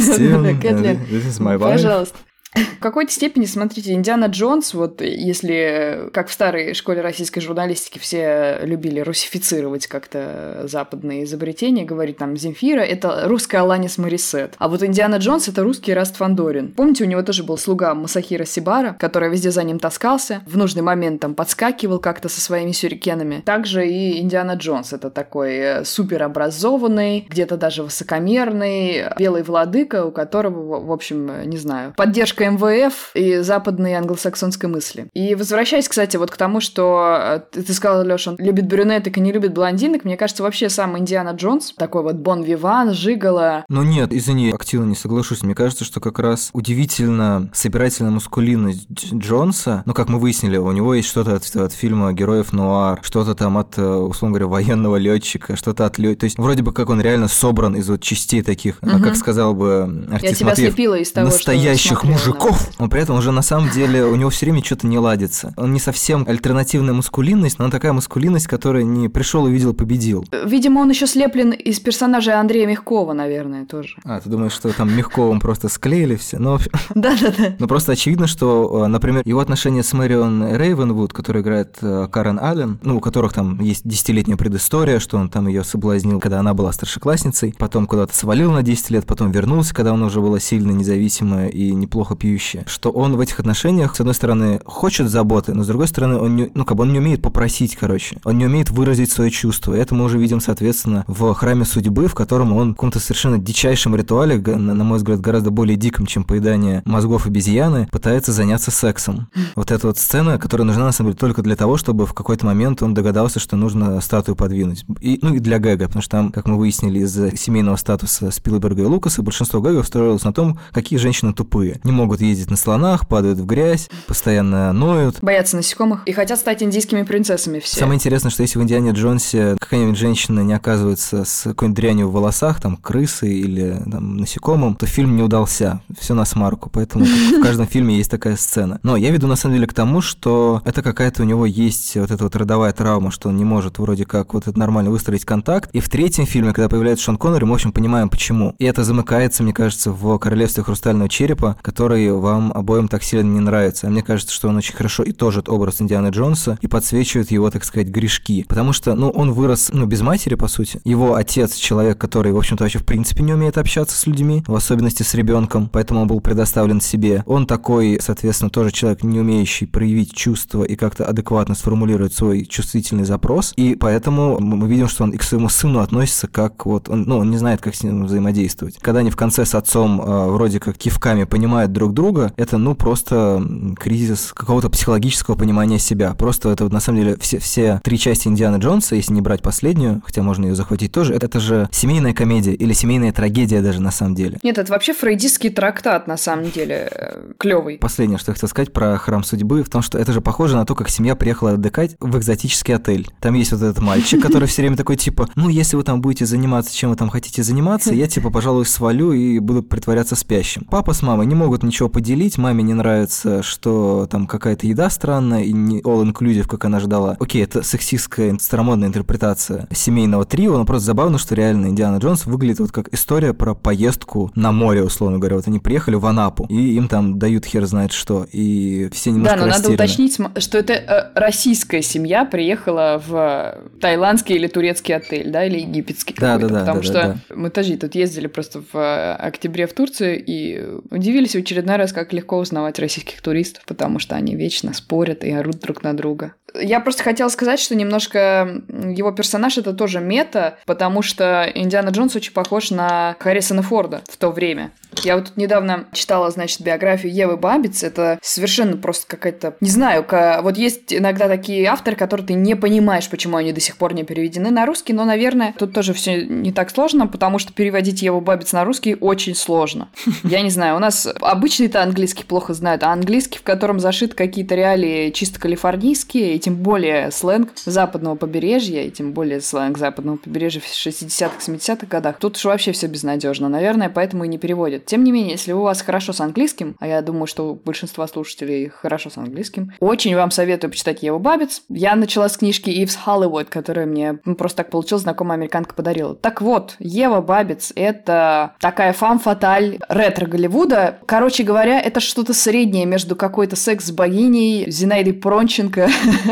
[1.10, 1.72] This is my wife.
[1.72, 2.18] Пожалуйста.
[2.54, 8.58] В какой-то степени, смотрите, Индиана Джонс, вот если, как в старой школе российской журналистики все
[8.62, 14.54] любили русифицировать как-то западные изобретения, говорить там Земфира, это русская Аланис Морисет.
[14.58, 16.72] А вот Индиана Джонс— это русский Раст Фандорин.
[16.72, 20.82] Помните, у него тоже был слуга Масахира Сибара, который везде за ним таскался, в нужный
[20.82, 23.42] момент там подскакивал как-то со своими сюрикенами.
[23.46, 30.84] Также и Индиана Джонс— это такой э, суперобразованный, где-то даже высокомерный, белый владыка, у которого,
[30.84, 35.08] в общем, не знаю, поддержка поддержка МВФ и западной англосаксонской мысли.
[35.14, 39.20] И возвращаясь, кстати, вот к тому, что э, ты сказал, Леша, он любит брюнеток и
[39.20, 43.64] не любит блондинок, мне кажется, вообще сам Индиана Джонс, такой вот Бон Виван, Жигала.
[43.68, 45.42] Ну нет, извини, активно не соглашусь.
[45.42, 50.94] Мне кажется, что как раз удивительно собирательная мускулинность Джонса, ну, как мы выяснили, у него
[50.94, 55.56] есть что-то от, от фильма «Героев Нуар», что-то там от, э, условно говоря, военного летчика,
[55.56, 56.20] что-то от лет.
[56.20, 59.02] То есть вроде бы как он реально собран из вот частей таких, угу.
[59.02, 63.00] как сказал бы артист Я тебя слепила из того, настоящих что мужиков мужиков, но при
[63.00, 65.52] этом уже на самом деле у него все время что-то не ладится.
[65.56, 70.24] Он не совсем альтернативная маскулинность, но он такая маскулинность, которая не пришел, увидел, победил.
[70.44, 73.96] Видимо, он еще слеплен из персонажа Андрея Мягкова, наверное, тоже.
[74.04, 76.38] А, ты думаешь, что там Мягковым просто склеили все?
[76.38, 76.58] Ну,
[76.94, 77.56] Да-да-да.
[77.58, 82.38] Но просто очевидно, что, э, например, его отношения с Мэрион Рейвенвуд, которая играет э, Карен
[82.38, 86.54] Аллен, ну, у которых там есть десятилетняя предыстория, что он там ее соблазнил, когда она
[86.54, 90.72] была старшеклассницей, потом куда-то свалил на 10 лет, потом вернулся, когда она уже была сильно
[90.72, 95.64] независимая и неплохо пьющая, что он в этих отношениях, с одной стороны, хочет заботы, но
[95.64, 98.18] с другой стороны, он не, ну, как бы он не умеет попросить, короче.
[98.22, 99.74] Он не умеет выразить свои чувства.
[99.74, 103.38] И это мы уже видим, соответственно, в храме судьбы, в котором он в каком-то совершенно
[103.38, 109.28] дичайшем ритуале, на мой взгляд, гораздо более диком, чем поедание мозгов обезьяны, пытается заняться сексом.
[109.56, 112.46] Вот эта вот сцена, которая нужна, на самом деле, только для того, чтобы в какой-то
[112.46, 114.84] момент он догадался, что нужно статую подвинуть.
[115.00, 118.82] И, ну и для гэга, потому что там, как мы выяснили из семейного статуса Спилберга
[118.82, 121.80] и Лукаса, большинство гэгов строилось на том, какие женщины тупые.
[121.84, 125.18] Не могут ездить на слонах, падают в грязь, постоянно ноют.
[125.22, 127.76] Боятся насекомых и хотят стать индийскими принцессами все.
[127.76, 132.12] Самое интересное, что если в Индиане Джонсе какая-нибудь женщина не оказывается с какой-нибудь дрянью в
[132.12, 135.80] волосах, там, крысы или там, насекомым, то фильм не удался.
[135.98, 136.70] Все на смарку.
[136.70, 138.78] Поэтому в каждом фильме есть такая сцена.
[138.82, 142.10] Но я веду на самом деле к тому, что это какая-то у него есть вот
[142.10, 145.70] эта вот родовая травма, что он не может вроде как вот это нормально выстроить контакт.
[145.72, 148.54] И в третьем фильме, когда появляется Шон Коннери, мы, в общем, понимаем, почему.
[148.58, 153.28] И это замыкается, мне кажется, в «Королевстве хрустального черепа», который который вам обоим так сильно
[153.28, 153.88] не нравится.
[153.88, 157.64] Мне кажется, что он очень хорошо и тоже образ Индианы Джонса и подсвечивает его, так
[157.64, 158.44] сказать, грешки.
[158.48, 160.80] Потому что, ну, он вырос, ну, без матери, по сути.
[160.84, 164.54] Его отец человек, который, в общем-то, вообще в принципе не умеет общаться с людьми, в
[164.54, 167.22] особенности с ребенком, поэтому он был предоставлен себе.
[167.26, 173.04] Он такой, соответственно, тоже человек, не умеющий проявить чувства и как-то адекватно сформулировать свой чувствительный
[173.04, 173.52] запрос.
[173.56, 177.18] И поэтому мы видим, что он и к своему сыну относится как вот, он, ну,
[177.18, 178.78] он не знает, как с ним взаимодействовать.
[178.80, 182.76] Когда они в конце с отцом э, вроде как кивками понимают друг друга, это, ну,
[182.76, 183.44] просто
[183.78, 186.14] кризис какого-то психологического понимания себя.
[186.14, 190.02] Просто это на самом деле все, все три части Индианы Джонса, если не брать последнюю,
[190.04, 193.90] хотя можно ее захватить тоже, это, это же семейная комедия или семейная трагедия даже на
[193.90, 194.38] самом деле.
[194.42, 197.78] Нет, это вообще фрейдистский трактат на самом деле э, клевый.
[197.78, 200.66] Последнее, что я хотел сказать про храм судьбы, в том, что это же похоже на
[200.66, 203.08] то, как семья приехала отдыхать в экзотический отель.
[203.20, 206.26] Там есть вот этот мальчик, который все время такой типа, ну если вы там будете
[206.26, 210.66] заниматься, чем вы там хотите заниматься, я типа, пожалуй, свалю и буду притворяться спящим.
[210.70, 215.42] Папа с мамой не могут ничего поделить, маме не нравится, что там какая-то еда странная
[215.44, 217.16] и не all-inclusive, как она ждала.
[217.18, 222.60] Окей, это сексистская, старомодная интерпретация семейного трио, но просто забавно, что реально Индиана Джонс выглядит
[222.60, 225.36] вот как история про поездку на море, условно говоря.
[225.36, 229.36] Вот они приехали в Анапу, и им там дают хер знает что, и все немножко
[229.36, 229.70] Да, но растеряны.
[229.70, 235.60] надо уточнить, что это э, российская семья приехала в тайландский или турецкий отель, да, или
[235.60, 239.14] египетский Да, да, да, потому да, что да, мы тоже тут ездили просто в э,
[239.14, 244.16] октябре в Турцию и удивились в очередной раз, как легко узнавать российских туристов, потому что
[244.16, 246.34] они вечно спорят и орут друг на друга.
[246.54, 252.16] Я просто хотела сказать, что немножко его персонаж это тоже мета, потому что Индиана Джонс
[252.16, 254.72] очень похож на Харрисона Форда в то время.
[255.02, 257.82] Я вот тут недавно читала, значит, биографию Евы Бабиц.
[257.82, 259.56] Это совершенно просто какая-то...
[259.60, 260.06] Не знаю,
[260.42, 264.04] вот есть иногда такие авторы, которые ты не понимаешь, почему они до сих пор не
[264.04, 268.20] переведены на русский, но, наверное, тут тоже все не так сложно, потому что переводить Еву
[268.20, 269.88] Бабиц на русский очень сложно.
[270.24, 274.54] Я не знаю, у нас обычный-то английский плохо знают, а английский, в котором зашит какие-то
[274.54, 280.64] реалии чисто калифорнийские, тем более сленг западного побережья, и тем более сленг западного побережья в
[280.64, 284.84] 60-х, 70-х годах, тут уж вообще все безнадежно, наверное, поэтому и не переводят.
[284.84, 288.06] Тем не менее, если у вас хорошо с английским, а я думаю, что у большинства
[288.08, 291.62] слушателей хорошо с английским, очень вам советую почитать Еву Бабиц.
[291.68, 296.14] Я начала с книжки Ивс Холливуд, которая мне ну, просто так получилось, знакомая американка подарила.
[296.14, 300.98] Так вот, Ева Бабиц— это такая фам-фаталь ретро Голливуда.
[301.06, 305.88] Короче говоря, это что-то среднее между какой-то секс-богиней Зинаидой Пронченко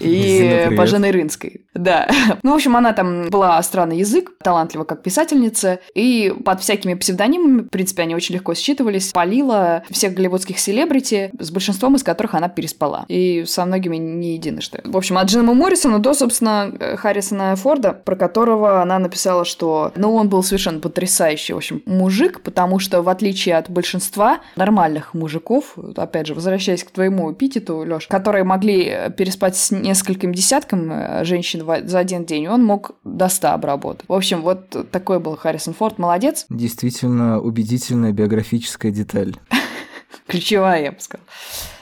[0.00, 1.66] и Баженой Рынской.
[1.74, 2.08] Да.
[2.42, 7.62] Ну, в общем, она там была странный язык, талантлива как писательница, и под всякими псевдонимами,
[7.62, 12.48] в принципе, они очень легко считывались, полила всех голливудских селебрити, с большинством из которых она
[12.48, 13.06] переспала.
[13.08, 14.80] И со многими не единожды.
[14.84, 20.14] В общем, от Джима Моррисона до, собственно, Харрисона Форда, про которого она написала, что, ну,
[20.14, 25.76] он был совершенно потрясающий, в общем, мужик, потому что, в отличие от большинства нормальных мужиков,
[25.96, 31.64] опять же, возвращаясь к твоему эпитету, Лёш, которые могли переспать с нескольким десяткам э, женщин
[31.86, 34.04] за один день, он мог до 100 обработать.
[34.08, 36.46] В общем, вот такой был Харрисон Форд, молодец.
[36.48, 39.36] Действительно убедительная биографическая деталь.
[40.26, 41.26] Ключевая, я бы сказала.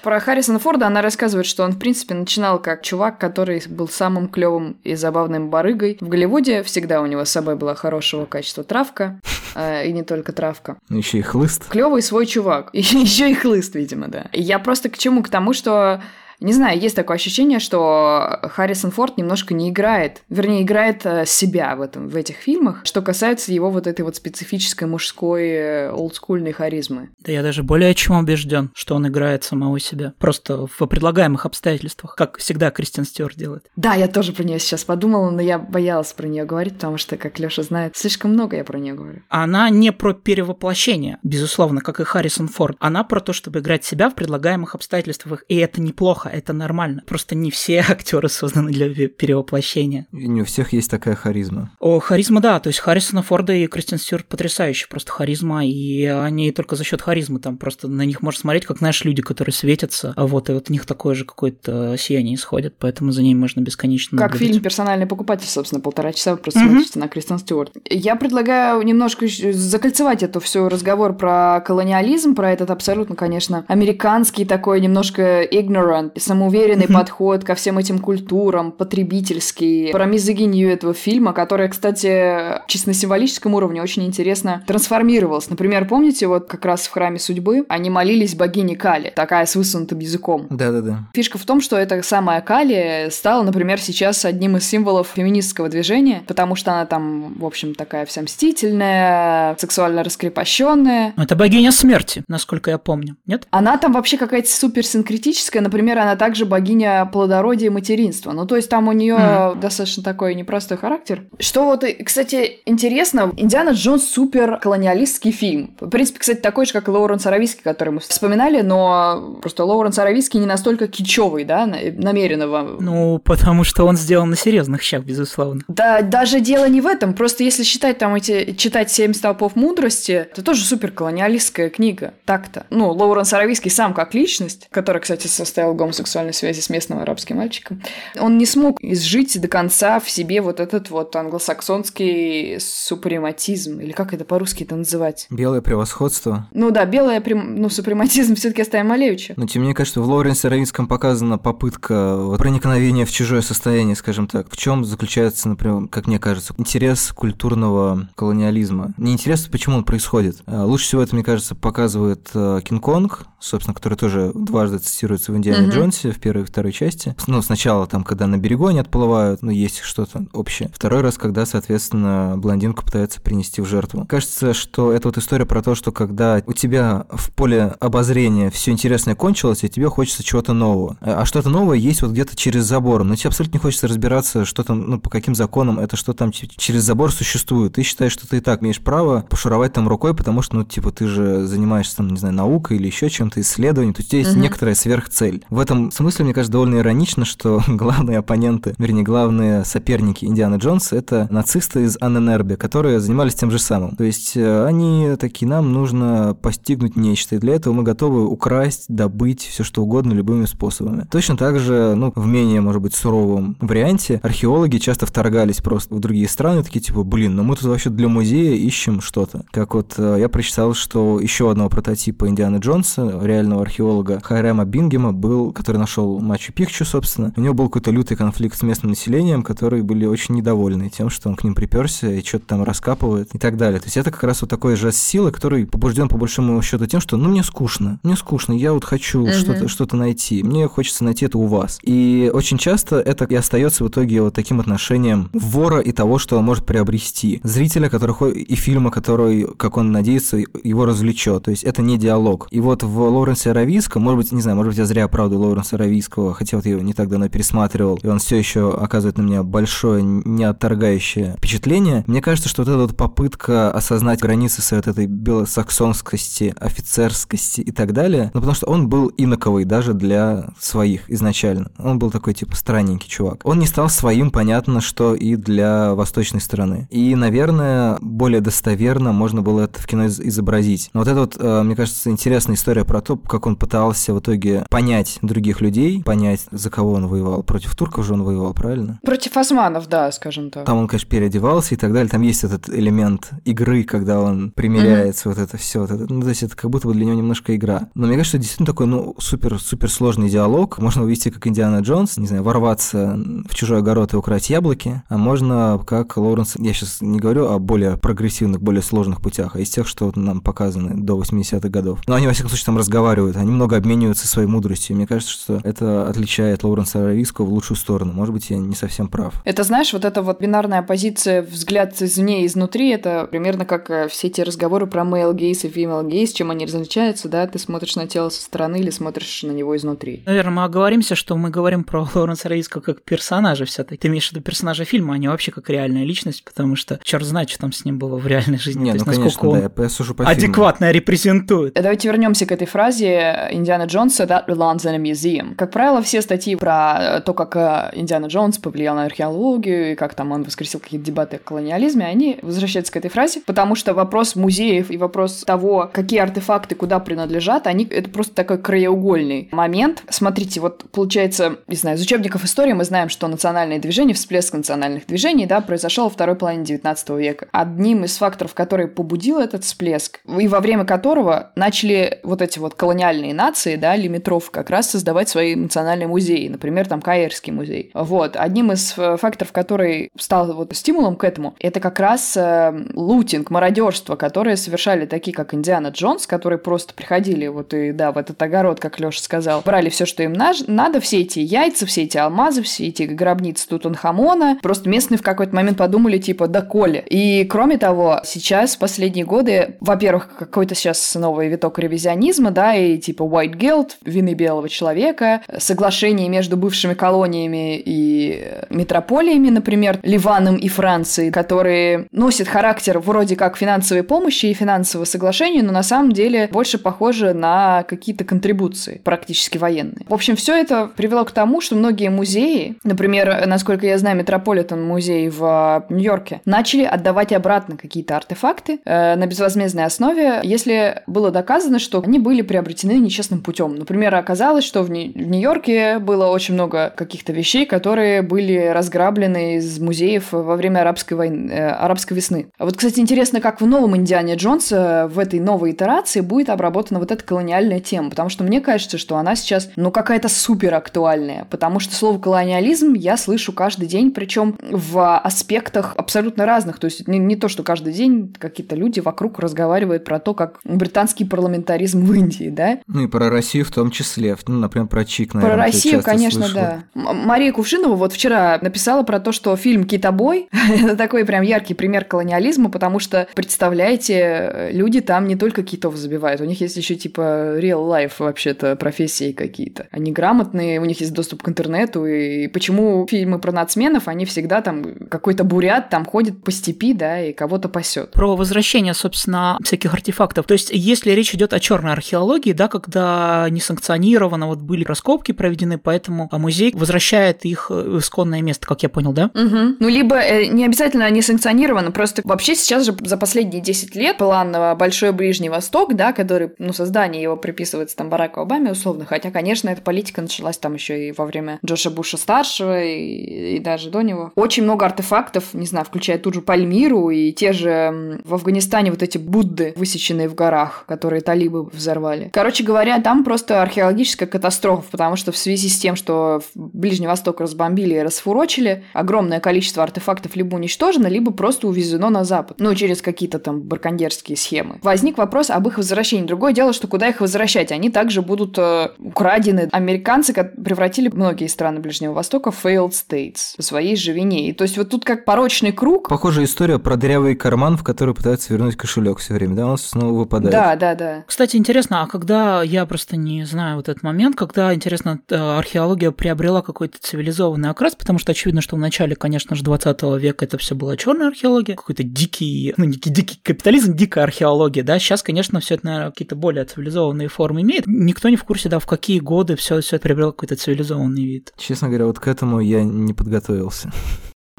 [0.02, 4.28] Про Харрисона Форда она рассказывает, что он, в принципе, начинал как чувак, который был самым
[4.28, 5.96] клевым и забавным барыгой.
[6.00, 9.20] В Голливуде всегда у него с собой была хорошего качества травка,
[9.54, 10.76] э, и не только травка.
[10.88, 11.68] Ну, еще и хлыст.
[11.68, 12.70] Клевый свой чувак.
[12.72, 14.26] еще и хлыст, видимо, да.
[14.32, 15.22] Я просто к чему?
[15.22, 16.02] К тому, что
[16.42, 21.76] не знаю, есть такое ощущение, что Харрисон Форд немножко не играет, вернее, играет э, себя
[21.76, 26.52] в, этом, в этих фильмах, что касается его вот этой вот специфической мужской э, олдскульной
[26.52, 27.10] харизмы.
[27.20, 30.14] Да я даже более чем убежден, что он играет самого себя.
[30.18, 33.66] Просто в предлагаемых обстоятельствах, как всегда Кристиан Стюарт делает.
[33.76, 37.16] Да, я тоже про нее сейчас подумала, но я боялась про нее говорить, потому что,
[37.16, 39.22] как Леша знает, слишком много я про нее говорю.
[39.28, 42.76] Она не про перевоплощение, безусловно, как и Харрисон Форд.
[42.80, 47.02] Она про то, чтобы играть себя в предлагаемых обстоятельствах, и это неплохо это нормально.
[47.06, 50.06] Просто не все актеры созданы для перевоплощения.
[50.12, 51.70] И не у всех есть такая харизма.
[51.80, 52.58] О, харизма, да.
[52.60, 57.02] То есть Харрисона Форда и Кристин Стюарт потрясающие просто харизма, и они только за счет
[57.02, 60.52] харизмы там просто на них можно смотреть, как, знаешь, люди, которые светятся, а вот, и
[60.52, 64.48] вот у них такое же какое-то сияние исходит, поэтому за ними можно бесконечно Как наблюдать.
[64.48, 66.68] фильм «Персональный покупатель», собственно, полтора часа вы просто mm-hmm.
[66.68, 67.72] смотрите на Кристин Стюарт.
[67.88, 74.80] Я предлагаю немножко закольцевать эту всю разговор про колониализм, про этот абсолютно, конечно, американский такой
[74.80, 76.94] немножко ignorant самоуверенный mm-hmm.
[76.94, 83.54] подход ко всем этим культурам, потребительский, про мизогинию этого фильма, которая, кстати, чисто на символическом
[83.54, 85.50] уровне очень интересно трансформировалась.
[85.50, 89.98] Например, помните, вот как раз в Храме Судьбы они молились богине Кали, такая с высунутым
[89.98, 90.46] языком.
[90.50, 91.00] Да-да-да.
[91.14, 96.22] Фишка в том, что эта самая Кали стала, например, сейчас одним из символов феминистского движения,
[96.26, 101.14] потому что она там, в общем, такая вся мстительная, сексуально раскрепощенная.
[101.16, 103.46] Это богиня смерти, насколько я помню, нет?
[103.50, 108.32] Она там вообще какая-то суперсинкретическая, например, она также богиня плодородия и материнства.
[108.32, 109.60] Ну, то есть там у нее mm-hmm.
[109.60, 111.24] достаточно такой непростой характер.
[111.38, 115.74] Что вот, кстати, интересно, Индиана Джонс супер колониалистский фильм.
[115.80, 119.98] В принципе, кстати, такой же, как и Лоуренс Аравийский, который мы вспоминали, но просто Лоуренс
[119.98, 122.76] Аравийский не настолько кичевый, да, намеренно вам.
[122.80, 125.62] Ну, потому что он сделан на серьезных щах, безусловно.
[125.68, 127.14] Да, даже дело не в этом.
[127.14, 132.14] Просто если считать там эти, читать «Семь столпов мудрости», это тоже супер колониалистская книга.
[132.24, 132.66] Так-то.
[132.70, 137.36] Ну, Лоуренс Аравийский сам как личность, который, кстати, состоял в гомосексуальной связи с местным арабским
[137.36, 137.82] мальчиком,
[138.18, 144.14] он не смог изжить до конца в себе вот этот вот англосаксонский супрематизм, или как
[144.14, 145.26] это по-русски это называть?
[145.28, 146.48] Белое превосходство.
[146.52, 147.56] Ну да, белое, прем...
[147.56, 149.34] ну, супрематизм все таки оставим Малевича.
[149.36, 154.26] Но тем не кажется, в Лоуренсе Равинском показана попытка вот, проникновения в чужое состояние, скажем
[154.26, 154.50] так.
[154.50, 158.94] В чем заключается, например, как мне кажется, интерес культурного колониализма?
[158.96, 160.38] Не интерес, почему он происходит.
[160.46, 165.36] А лучше всего это, мне кажется, показывает э, Кинг-Конг, собственно, который тоже дважды цитируется в
[165.36, 165.72] Индиане uh-huh.
[165.72, 167.14] Джонсе в первой и второй части.
[167.26, 170.70] Ну, сначала там, когда на берегу они отплывают, ну, есть что-то общее.
[170.74, 174.06] Второй раз, когда, соответственно, блондинку пытаются принести в жертву.
[174.08, 178.70] Кажется, что это вот история про то, что когда у тебя в поле обозрения все
[178.70, 180.96] интересное кончилось, и тебе хочется чего-то нового.
[181.00, 184.62] А что-то новое есть вот где-то через забор, но тебе абсолютно не хочется разбираться, что
[184.62, 187.74] там, ну, по каким законам это что там через забор существует.
[187.74, 190.90] Ты считаешь, что ты и так имеешь право пошуровать там рукой, потому что, ну, типа,
[190.92, 194.20] ты же занимаешься там, не знаю, наукой или еще чем-то, исследованием, то есть у тебя
[194.20, 194.40] есть угу.
[194.40, 195.44] некоторая сверхцель.
[195.50, 200.96] В этом смысле, мне кажется, довольно иронично, что главные оппоненты, вернее, главные соперники Индианы Джонса
[200.96, 203.96] это нацисты из Анненербе, которые занимались тем же самым.
[203.96, 208.84] То есть э, они такие, нам нужно постигнуть нечто, и для этого мы готовы украсть,
[208.88, 211.06] добыть все что угодно любыми способами.
[211.10, 216.00] Точно так же, ну, в менее, может быть, суровом варианте, археологи часто вторгались просто в
[216.00, 219.44] другие страны, такие типа, блин, ну мы тут вообще для музея ищем что-то.
[219.50, 225.12] Как вот э, я прочитал, что еще одного прототипа Индианы Джонса, реального археолога Хайрема Бингема,
[225.12, 227.32] был, который нашел Мачу Пикчу, собственно.
[227.36, 231.28] У него был какой-то лютый конфликт с местным населением, которые были очень недовольны тем, что
[231.28, 233.80] он к ним приперся и что-то там раскапывает и так далее.
[233.80, 237.00] То есть это как раз вот такой же силы, который побужден по большому счету тем,
[237.00, 239.32] что ну мне скучно, мне скучно, я вот хочу uh-huh.
[239.32, 241.78] что-то что найти, мне хочется найти это у вас.
[241.82, 246.38] И очень часто это и остается в итоге вот таким отношением вора и того, что
[246.38, 247.40] он может приобрести.
[247.42, 251.44] Зрителя, который и фильма, который, как он надеется, его развлечет.
[251.44, 252.48] То есть это не диалог.
[252.50, 255.76] И вот в Лоуренсе Аравийском, может быть, не знаю, может быть, я зря оправдываю Лоуренса
[255.76, 259.22] Аравийского, хотя вот я его не так давно пересматривал, и он все еще оказывает на
[259.22, 262.04] меня большое, неотторгающее впечатление.
[262.06, 267.70] Мне кажется, что вот эта вот попытка осознать границы своей вот этой белосаксонскости, офицерскости и
[267.70, 271.70] так далее, ну, потому что он был иноковый даже для своих изначально.
[271.78, 273.40] Он был такой, типа, странненький чувак.
[273.44, 276.88] Он не стал своим, понятно, что и для восточной стороны.
[276.90, 280.90] И, наверное, более достоверно можно было это в кино изобразить.
[280.94, 284.20] Но вот это вот, э, мне кажется, интересная история про то, как он пытался в
[284.20, 287.42] итоге понять других людей, понять, за кого он воевал.
[287.42, 288.98] Против турков же он воевал, правильно?
[289.02, 290.64] Против османов, да, скажем так.
[290.64, 292.08] Там он, конечно, переодевался и так далее.
[292.08, 295.34] Там есть этот элемент игры, когда он примеряется, mm-hmm.
[295.34, 295.80] вот это все.
[295.80, 296.12] Вот это.
[296.12, 297.88] Ну, то есть это как будто бы для него немножко игра.
[297.94, 300.78] Но мне кажется, действительно такой, ну, супер-супер сложный диалог.
[300.78, 305.16] Можно увести как Индиана Джонс, не знаю, ворваться в чужой огород и украсть яблоки, а
[305.16, 309.70] можно как Лоуренс, я сейчас не говорю о более прогрессивных, более сложных путях, а из
[309.70, 312.00] тех, что нам показаны до 80-х годов.
[312.06, 314.96] Но они, во всяком случае, там разговаривают, они много обмениваются своей мудростью.
[314.96, 318.12] Мне кажется, что это отличает Лоуренса Аравийского в лучшую сторону.
[318.12, 319.34] Может быть, я не совсем прав.
[319.44, 324.08] Это, знаешь, вот эта вот бинарная позиция, взгляд извне и изнутри, это примерно как э,
[324.08, 327.46] все эти разговоры про male gaze и female gaze, чем они различаются, да?
[327.46, 330.22] Ты смотришь на тело со стороны или смотришь на него изнутри.
[330.26, 334.28] Наверное, мы оговоримся, что мы говорим про Лоуренса Аравийского как персонажа все таки Ты имеешь
[334.28, 337.60] в виду персонажа фильма, а не вообще как реальная личность, потому что черт знает, что
[337.60, 338.82] там с ним было в реальной жизни.
[338.84, 340.98] Не, То ну, есть, конечно, он да, я сужу по адекватно фильму.
[340.98, 341.74] репрезентует.
[341.74, 345.54] Давайте вернемся к этой фразе Индиана Джонса «That belongs in a museum».
[345.54, 350.14] Как правило, все статьи про то, как э, Индиана Джонс повлиял на археологию и как
[350.14, 354.36] там он воскресил какие-то дебаты о колониализме, они возвращаются к этой фразе, потому что вопрос
[354.36, 360.02] музеев и вопрос того, какие артефакты куда принадлежат, они это просто такой краеугольный момент.
[360.08, 365.06] Смотрите, вот получается, не знаю, из учебников истории мы знаем, что национальные движения, всплеск национальных
[365.06, 370.20] движений, да, произошел во второй половине 19 века одним из факторов, который побудил этот всплеск,
[370.26, 375.28] и во время которого начали вот эти вот колониальные нации, да, лимитров, как раз создавать
[375.28, 377.90] свои национальные музеи, например, там Каирский музей.
[377.94, 378.36] Вот.
[378.36, 383.50] Одним из э, факторов, который стал вот стимулом к этому, это как раз э, лутинг,
[383.50, 388.40] мародерство, которые совершали такие, как Индиана Джонс, которые просто приходили вот и, да, в этот
[388.40, 392.62] огород, как Леша сказал, брали все, что им надо, все эти яйца, все эти алмазы,
[392.62, 394.58] все эти гробницы Тутанхамона.
[394.62, 397.04] Просто местные в какой-то момент подумали, типа, да коли.
[397.08, 402.98] И, кроме того, сейчас, в последние годы, во-первых, какой-то сейчас новый виток ревизионизма, да, и
[402.98, 410.68] типа White Guild, вины белого человека, соглашение между бывшими колониями и метрополиями, например, Ливаном и
[410.68, 416.48] Францией, которые носят характер вроде как финансовой помощи и финансового соглашения, но на самом деле
[416.52, 420.04] больше похоже на какие-то контрибуции, практически военные.
[420.08, 424.82] В общем, все это привело к тому, что многие музеи, например, насколько я знаю, Метрополитен
[424.82, 431.78] музей в Нью-Йорке, начали отдавать обратно какие-то артефакты э, на безвозмездной основе, если было доказано,
[431.78, 433.74] что они были приобретены нечестным путем.
[433.74, 439.56] Например, оказалось, что в, Ни- в Нью-Йорке было очень много каких-то вещей, которые были разграблены
[439.56, 442.48] из музеев во время арабской войны, э, арабской весны.
[442.58, 447.00] А вот, кстати, интересно, как в новом Индиане Джонса в этой новой итерации будет обработана
[447.00, 451.46] вот эта колониальная тема, потому что мне кажется, что она сейчас, ну, какая-то супер актуальная,
[451.50, 457.06] потому что слово колониализм я слышу каждый день, причем в аспектах абсолютно разных, то есть
[457.08, 462.00] не, не то, что каждый день какие-то люди вокруг разговаривают про то, как британский парламентаризм
[462.04, 462.78] в Индии, да?
[462.86, 465.56] Ну и про Россию в том числе, ну, например, про ЧИК, наверное.
[465.56, 466.82] Про Россию, конечно, слышала.
[466.94, 467.12] да.
[467.12, 470.48] Мария Кувшинова вот вчера написала про то, что фильм «Китобой»—
[470.82, 476.40] это такой прям яркий пример колониализма, потому что, представляете, люди там не только китов забивают,
[476.40, 477.20] у них есть еще типа
[477.58, 479.86] real life вообще-то профессии какие-то.
[479.90, 484.60] Они грамотные, у них есть доступ к интернету, и почему фильмы про нацменов, они всегда
[484.60, 488.12] там, какой-то бурят там ходит по степи, да, и кого-то пасет.
[488.12, 490.46] Про возвращение, собственно, всяких артефактов.
[490.46, 492.21] То есть, если речь идет о черной археологии,
[492.52, 498.82] да, когда несанкционированно вот были раскопки проведены, поэтому музей возвращает их в исконное место, как
[498.82, 499.30] я понял, да?
[499.34, 499.76] Угу.
[499.80, 504.76] Ну, либо э, не обязательно санкционировано, просто вообще сейчас же за последние 10 лет план
[504.76, 509.70] Большой Ближний Восток, да, который, ну, создание его приписывается там Бараку Обаме условно, хотя, конечно,
[509.70, 514.02] эта политика началась там еще и во время Джоша Буша старшего и, и даже до
[514.02, 514.32] него.
[514.34, 519.02] Очень много артефактов, не знаю, включая ту же Пальмиру и те же в Афганистане вот
[519.02, 522.11] эти Будды, высеченные в горах, которые талибы взорвали.
[522.32, 527.40] Короче говоря, там просто археологическая катастрофа, потому что в связи с тем, что Ближний Восток
[527.40, 532.58] разбомбили и расфурочили, огромное количество артефактов либо уничтожено, либо просто увезено на Запад.
[532.60, 534.78] Ну, через какие-то там баркандерские схемы.
[534.82, 536.26] Возник вопрос об их возвращении.
[536.26, 537.72] Другое дело, что куда их возвращать?
[537.72, 539.68] Они также будут э, украдены.
[539.72, 544.48] Американцы превратили многие страны Ближнего Востока в failed states по своей же вине.
[544.48, 546.08] И то есть вот тут как порочный круг.
[546.08, 550.12] Похожая история про дырявый карман, в который пытаются вернуть кошелек все время, да, он снова
[550.12, 550.52] выпадает.
[550.52, 551.24] Да, да, да.
[551.26, 556.10] Кстати, интересно, а когда, я просто не знаю вот этот момент, когда, интересно, э, археология
[556.10, 560.56] приобрела какой-то цивилизованный окрас, потому что очевидно, что в начале, конечно же, 20 века это
[560.58, 565.60] все была черная археология, какой-то дикий, ну, дикий, дикий капитализм, дикая археология, да, сейчас, конечно,
[565.60, 567.84] все это, наверное, какие-то более цивилизованные формы имеет.
[567.86, 571.52] Никто не в курсе, да, в какие годы все это приобрело какой-то цивилизованный вид.
[571.58, 573.92] Честно говоря, вот к этому я не подготовился.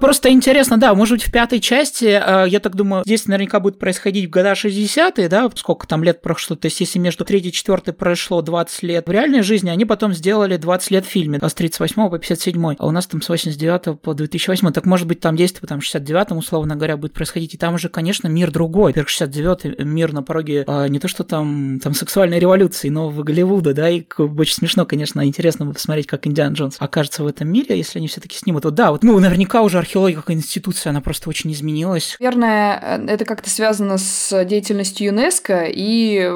[0.03, 3.79] Просто интересно, да, может быть, в пятой части, э, я так думаю, здесь наверняка будет
[3.79, 7.53] происходить в года 60-е, да, сколько там лет прошло, то есть если между третьей и
[7.53, 11.53] четвертой прошло 20 лет в реальной жизни, они потом сделали 20 лет в фильме, с
[11.53, 15.37] 38 по 57, а у нас там с 89 по 2008, так может быть там
[15.37, 19.85] действие там 69 условно говоря, будет происходить, и там уже, конечно, мир другой, во-первых, 69
[19.85, 24.03] мир на пороге а, не то, что там, там сексуальной революции нового Голливуда, да, и
[24.17, 28.19] очень смешно, конечно, интересно посмотреть, как Индиан Джонс окажется в этом мире, если они все
[28.19, 28.65] таки снимут.
[28.65, 32.15] Вот да, вот, ну, наверняка уже археология как институция, она просто очень изменилась.
[32.19, 36.29] Наверное, э, это как-то связано с деятельностью ЮНЕСКО и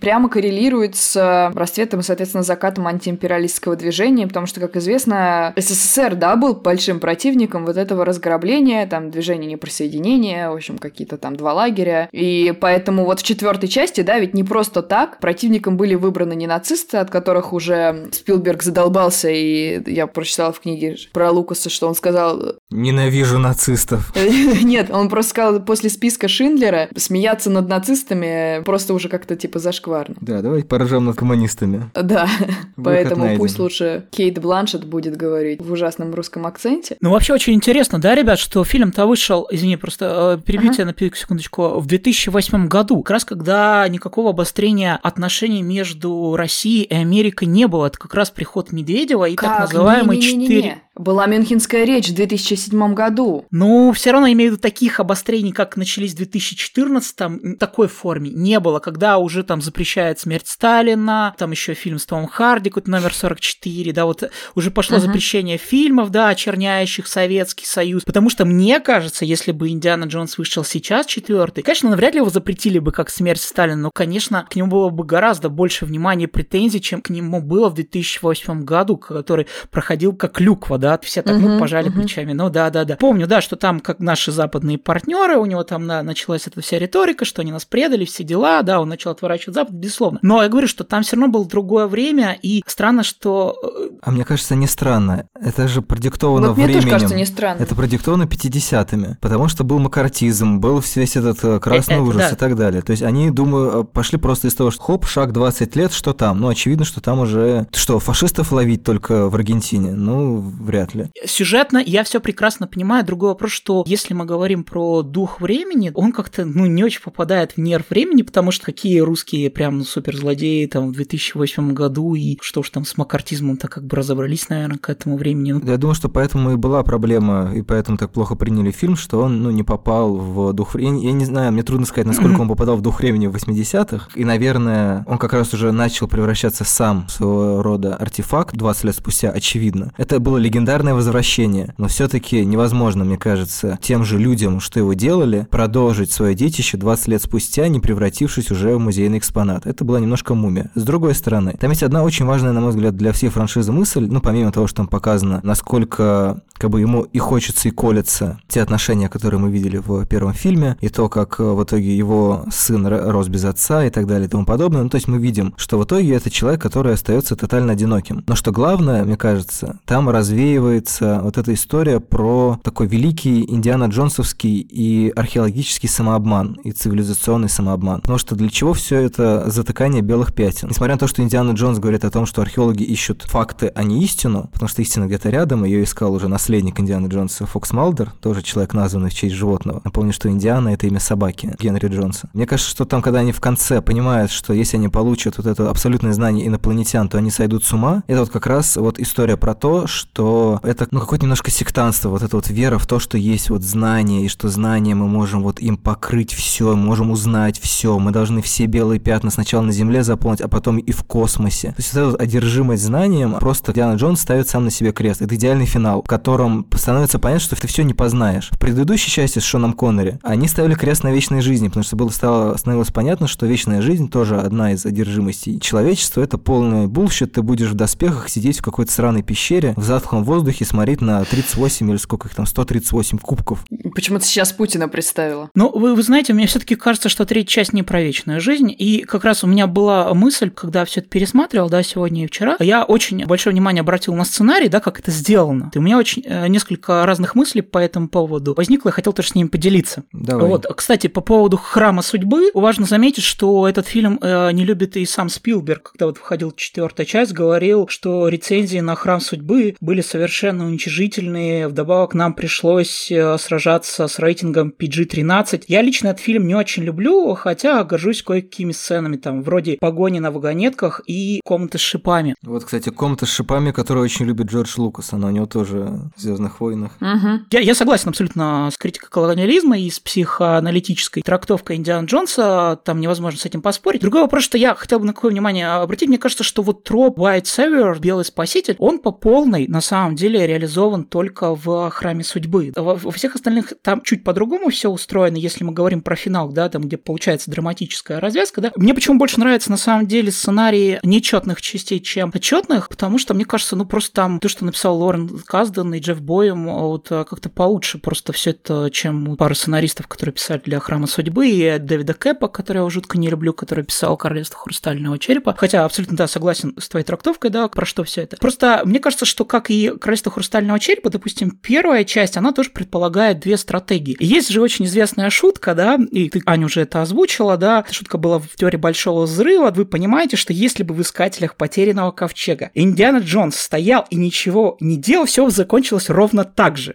[0.00, 6.36] прямо коррелирует с расцветом и, соответственно, закатом антиимпериалистского движения, потому что, как известно, СССР, да,
[6.36, 12.08] был большим противником вот этого разграбления, там, движения неприсоединения, в общем, какие-то там два лагеря.
[12.12, 16.46] И поэтому вот в четвертой части, да, ведь не просто так, противником были выбраны не
[16.46, 21.94] нацисты, от которых уже Спилберг задолбался, и я прочитала в книге про Лукаса, что он
[21.94, 22.54] сказал...
[22.84, 24.12] Ненавижу нацистов.
[24.62, 30.16] Нет, он просто сказал после списка Шиндлера смеяться над нацистами просто уже как-то типа зашкварно.
[30.20, 31.90] Да, давайте поражем над коммунистами.
[31.94, 32.28] Да,
[32.76, 36.96] поэтому пусть лучше Кейт Бланшет будет говорить в ужасном русском акценте.
[37.00, 40.94] Ну вообще очень интересно, да, ребят, что фильм-то вышел, извини, просто э, перебью тебя на
[41.16, 47.66] секундочку, в 2008 году, как раз когда никакого обострения отношений между Россией и Америкой не
[47.66, 50.82] было, это как раз приход Медведева и так называемый 4...
[50.96, 53.46] Была Мюнхенская речь в 2007 году.
[53.50, 58.30] Ну, все равно имею в виду таких обострений, как начались в 2014 там такой форме
[58.30, 62.90] не было, когда уже там запрещает смерть Сталина, там еще фильм с Томом Харди, какой-то
[62.90, 65.00] номер 44, да, вот уже пошло uh-huh.
[65.00, 70.64] запрещение фильмов, да, очерняющих Советский Союз, потому что мне кажется, если бы Индиана Джонс вышел
[70.64, 74.70] сейчас, четвертый, конечно, навряд ли его запретили бы как смерть Сталина, но, конечно, к нему
[74.70, 79.46] было бы гораздо больше внимания и претензий, чем к нему было в 2008 году, который
[79.70, 81.94] проходил как люква, да, все так, uh-huh, ну, пожали uh-huh.
[81.94, 82.96] плечами, ну, да-да-да.
[82.96, 86.78] Помню, да, что там, как наши западные партнеры, у него там да, началась эта вся
[86.78, 90.18] риторика, что они нас предали, все дела, да, он начал отворачивать Запад, безусловно.
[90.22, 93.56] Но я говорю, что там все равно было другое время, и странно, что...
[93.62, 95.26] Э, а мне кажется, не странно.
[95.34, 96.74] Это же продиктовано вот временем.
[96.74, 97.62] Мне тоже кажется, не странно.
[97.62, 102.30] Это продиктовано 50-ми, потому что был макартизм, был весь этот э, красный это, ужас да.
[102.30, 102.82] и так далее.
[102.82, 106.12] То есть они, думаю, э, пошли просто из того, что хоп, шаг 20 лет, что
[106.12, 106.40] там?
[106.40, 107.66] Ну, очевидно, что там уже...
[107.72, 109.92] Что, фашистов ловить только в Аргентине?
[109.92, 111.10] Ну, вряд ли.
[111.24, 113.04] Сюжетно я все прекрасно понимаю.
[113.04, 117.52] Другой вопрос, что если мы говорим про дух времени, он как-то, ну, не очень попадает
[117.52, 122.60] в нерв времени, потому что какие русские прям суперзлодеи там в 2008 году, и что
[122.60, 125.52] уж там с макартизмом-то как бы разобрались, наверное, к этому времени.
[125.52, 129.20] Ну, я думаю, что поэтому и была проблема, и поэтому так плохо приняли фильм, что
[129.20, 131.06] он, ну, не попал в дух времени.
[131.06, 134.24] Я не знаю, мне трудно сказать, насколько он попадал в дух времени в 80-х, и,
[134.24, 139.30] наверное, он как раз уже начал превращаться сам в своего рода артефакт 20 лет спустя,
[139.30, 139.92] очевидно.
[139.96, 142.08] Это было легендарное возвращение, но все
[142.44, 147.68] невозможно, мне кажется, тем же людям, что его делали, продолжить свое детище 20 лет спустя,
[147.68, 149.66] не превратившись уже в музейный экспонат.
[149.66, 150.70] Это была немножко мумия.
[150.74, 154.06] С другой стороны, там есть одна очень важная, на мой взгляд, для всей франшизы мысль,
[154.08, 158.62] ну, помимо того, что там показано, насколько как бы ему и хочется, и колется те
[158.62, 162.86] отношения, которые мы видели в первом фильме, и то, как э, в итоге его сын
[162.86, 164.82] рос без отца и так далее и тому подобное.
[164.82, 168.24] Ну, то есть мы видим, что в итоге это человек, который остается тотально одиноким.
[168.26, 174.60] Но что главное, мне кажется, там развеивается вот эта история про такой великий Индиана Джонсовский
[174.60, 178.02] и археологический самообман, и цивилизационный самообман.
[178.02, 180.68] Потому что для чего все это затыкание белых пятен?
[180.68, 184.04] Несмотря на то, что Индиана Джонс говорит о том, что археологи ищут факты, а не
[184.04, 188.12] истину, потому что истина где-то рядом, ее искал уже на наследник Индианы Джонса Фокс Малдер,
[188.20, 189.80] тоже человек, названный в честь животного.
[189.84, 192.28] Напомню, что Индиана— это имя собаки Генри Джонса.
[192.34, 195.70] Мне кажется, что там, когда они в конце понимают, что если они получат вот это
[195.70, 199.54] абсолютное знание инопланетян, то они сойдут с ума, это вот как раз вот история про
[199.54, 203.50] то, что это, ну, какое-то немножко сектанство, вот эта вот вера в то, что есть
[203.50, 208.10] вот знание, и что знание мы можем вот им покрыть все, можем узнать все, мы
[208.10, 211.68] должны все белые пятна сначала на Земле заполнить, а потом и в космосе.
[211.68, 215.22] То есть вот эта вот одержимость знанием, просто Индиана Джонс ставит сам на себе крест.
[215.22, 218.48] Это идеальный финал, который котором становится понятно, что ты все не познаешь.
[218.50, 222.08] В предыдущей части с Шоном Коннери они ставили крест на вечной жизни, потому что было
[222.08, 226.22] стало, становилось понятно, что вечная жизнь тоже одна из одержимостей человечества.
[226.22, 230.64] Это полный bullshit, ты будешь в доспехах сидеть в какой-то сраной пещере, в затхлом воздухе
[230.64, 233.64] смотреть на 38 или сколько их там, 138 кубков.
[233.94, 235.50] Почему-то сейчас Путина представила.
[235.54, 238.74] Ну, вы, вы знаете, мне все-таки кажется, что третья часть не про вечную жизнь.
[238.76, 242.56] И как раз у меня была мысль, когда все это пересматривал, да, сегодня и вчера,
[242.60, 245.70] я очень большое внимание обратил на сценарий, да, как это сделано.
[245.74, 249.28] И у меня очень Э, несколько разных мыслей по этому поводу возникло, я хотел тоже
[249.28, 250.04] с ними поделиться.
[250.12, 250.48] Давай.
[250.48, 255.04] Вот, кстати, по поводу «Храма судьбы» важно заметить, что этот фильм э, не любит и
[255.04, 260.66] сам Спилберг, когда вот выходил четвертая часть, говорил, что рецензии на «Храм судьбы» были совершенно
[260.66, 265.64] уничижительные, вдобавок нам пришлось э, сражаться с рейтингом PG-13.
[265.68, 270.30] Я лично этот фильм не очень люблю, хотя горжусь кое-какими сценами, там, вроде погони на
[270.30, 272.34] вагонетках и комнаты с шипами.
[272.42, 276.60] Вот, кстати, комната с шипами, которую очень любит Джордж Лукас, она у него тоже Звездных
[276.60, 276.92] войнах.
[277.00, 277.28] Угу.
[277.50, 283.38] Я, я согласен абсолютно с критикой колониализма и с психоаналитической трактовкой Индиана Джонса, там невозможно
[283.38, 284.00] с этим поспорить.
[284.00, 287.18] Другой вопрос, что я хотел бы на какое внимание обратить, мне кажется, что вот троп
[287.18, 292.72] White Savior, Белый Спаситель, он по полной на самом деле реализован только в Храме Судьбы.
[292.74, 296.82] Во, всех остальных там чуть по-другому все устроено, если мы говорим про финал, да, там,
[296.82, 298.72] где получается драматическая развязка, да.
[298.76, 303.44] Мне почему больше нравится на самом деле сценарии нечетных частей, чем отчетных, потому что, мне
[303.44, 307.48] кажется, ну просто там то, что написал Лорен Казден и Джефф Боем вот а, как-то
[307.48, 312.48] получше просто все это, чем пара сценаристов, которые писали для Храма Судьбы, и Дэвида Кэпа,
[312.48, 315.54] который я жутко не люблю, который писал Королевство Хрустального Черепа.
[315.56, 318.36] Хотя абсолютно, да, согласен с твоей трактовкой, да, про что все это.
[318.36, 323.40] Просто мне кажется, что как и Королевство Хрустального Черепа, допустим, первая часть, она тоже предполагает
[323.40, 324.16] две стратегии.
[324.20, 328.38] есть же очень известная шутка, да, и ты, Аня, уже это озвучила, да, шутка была
[328.38, 329.72] в теории Большого Взрыва.
[329.72, 334.96] Вы понимаете, что если бы в Искателях Потерянного Ковчега Индиана Джонс стоял и ничего не
[334.96, 336.94] делал, все закончилось ровно так же.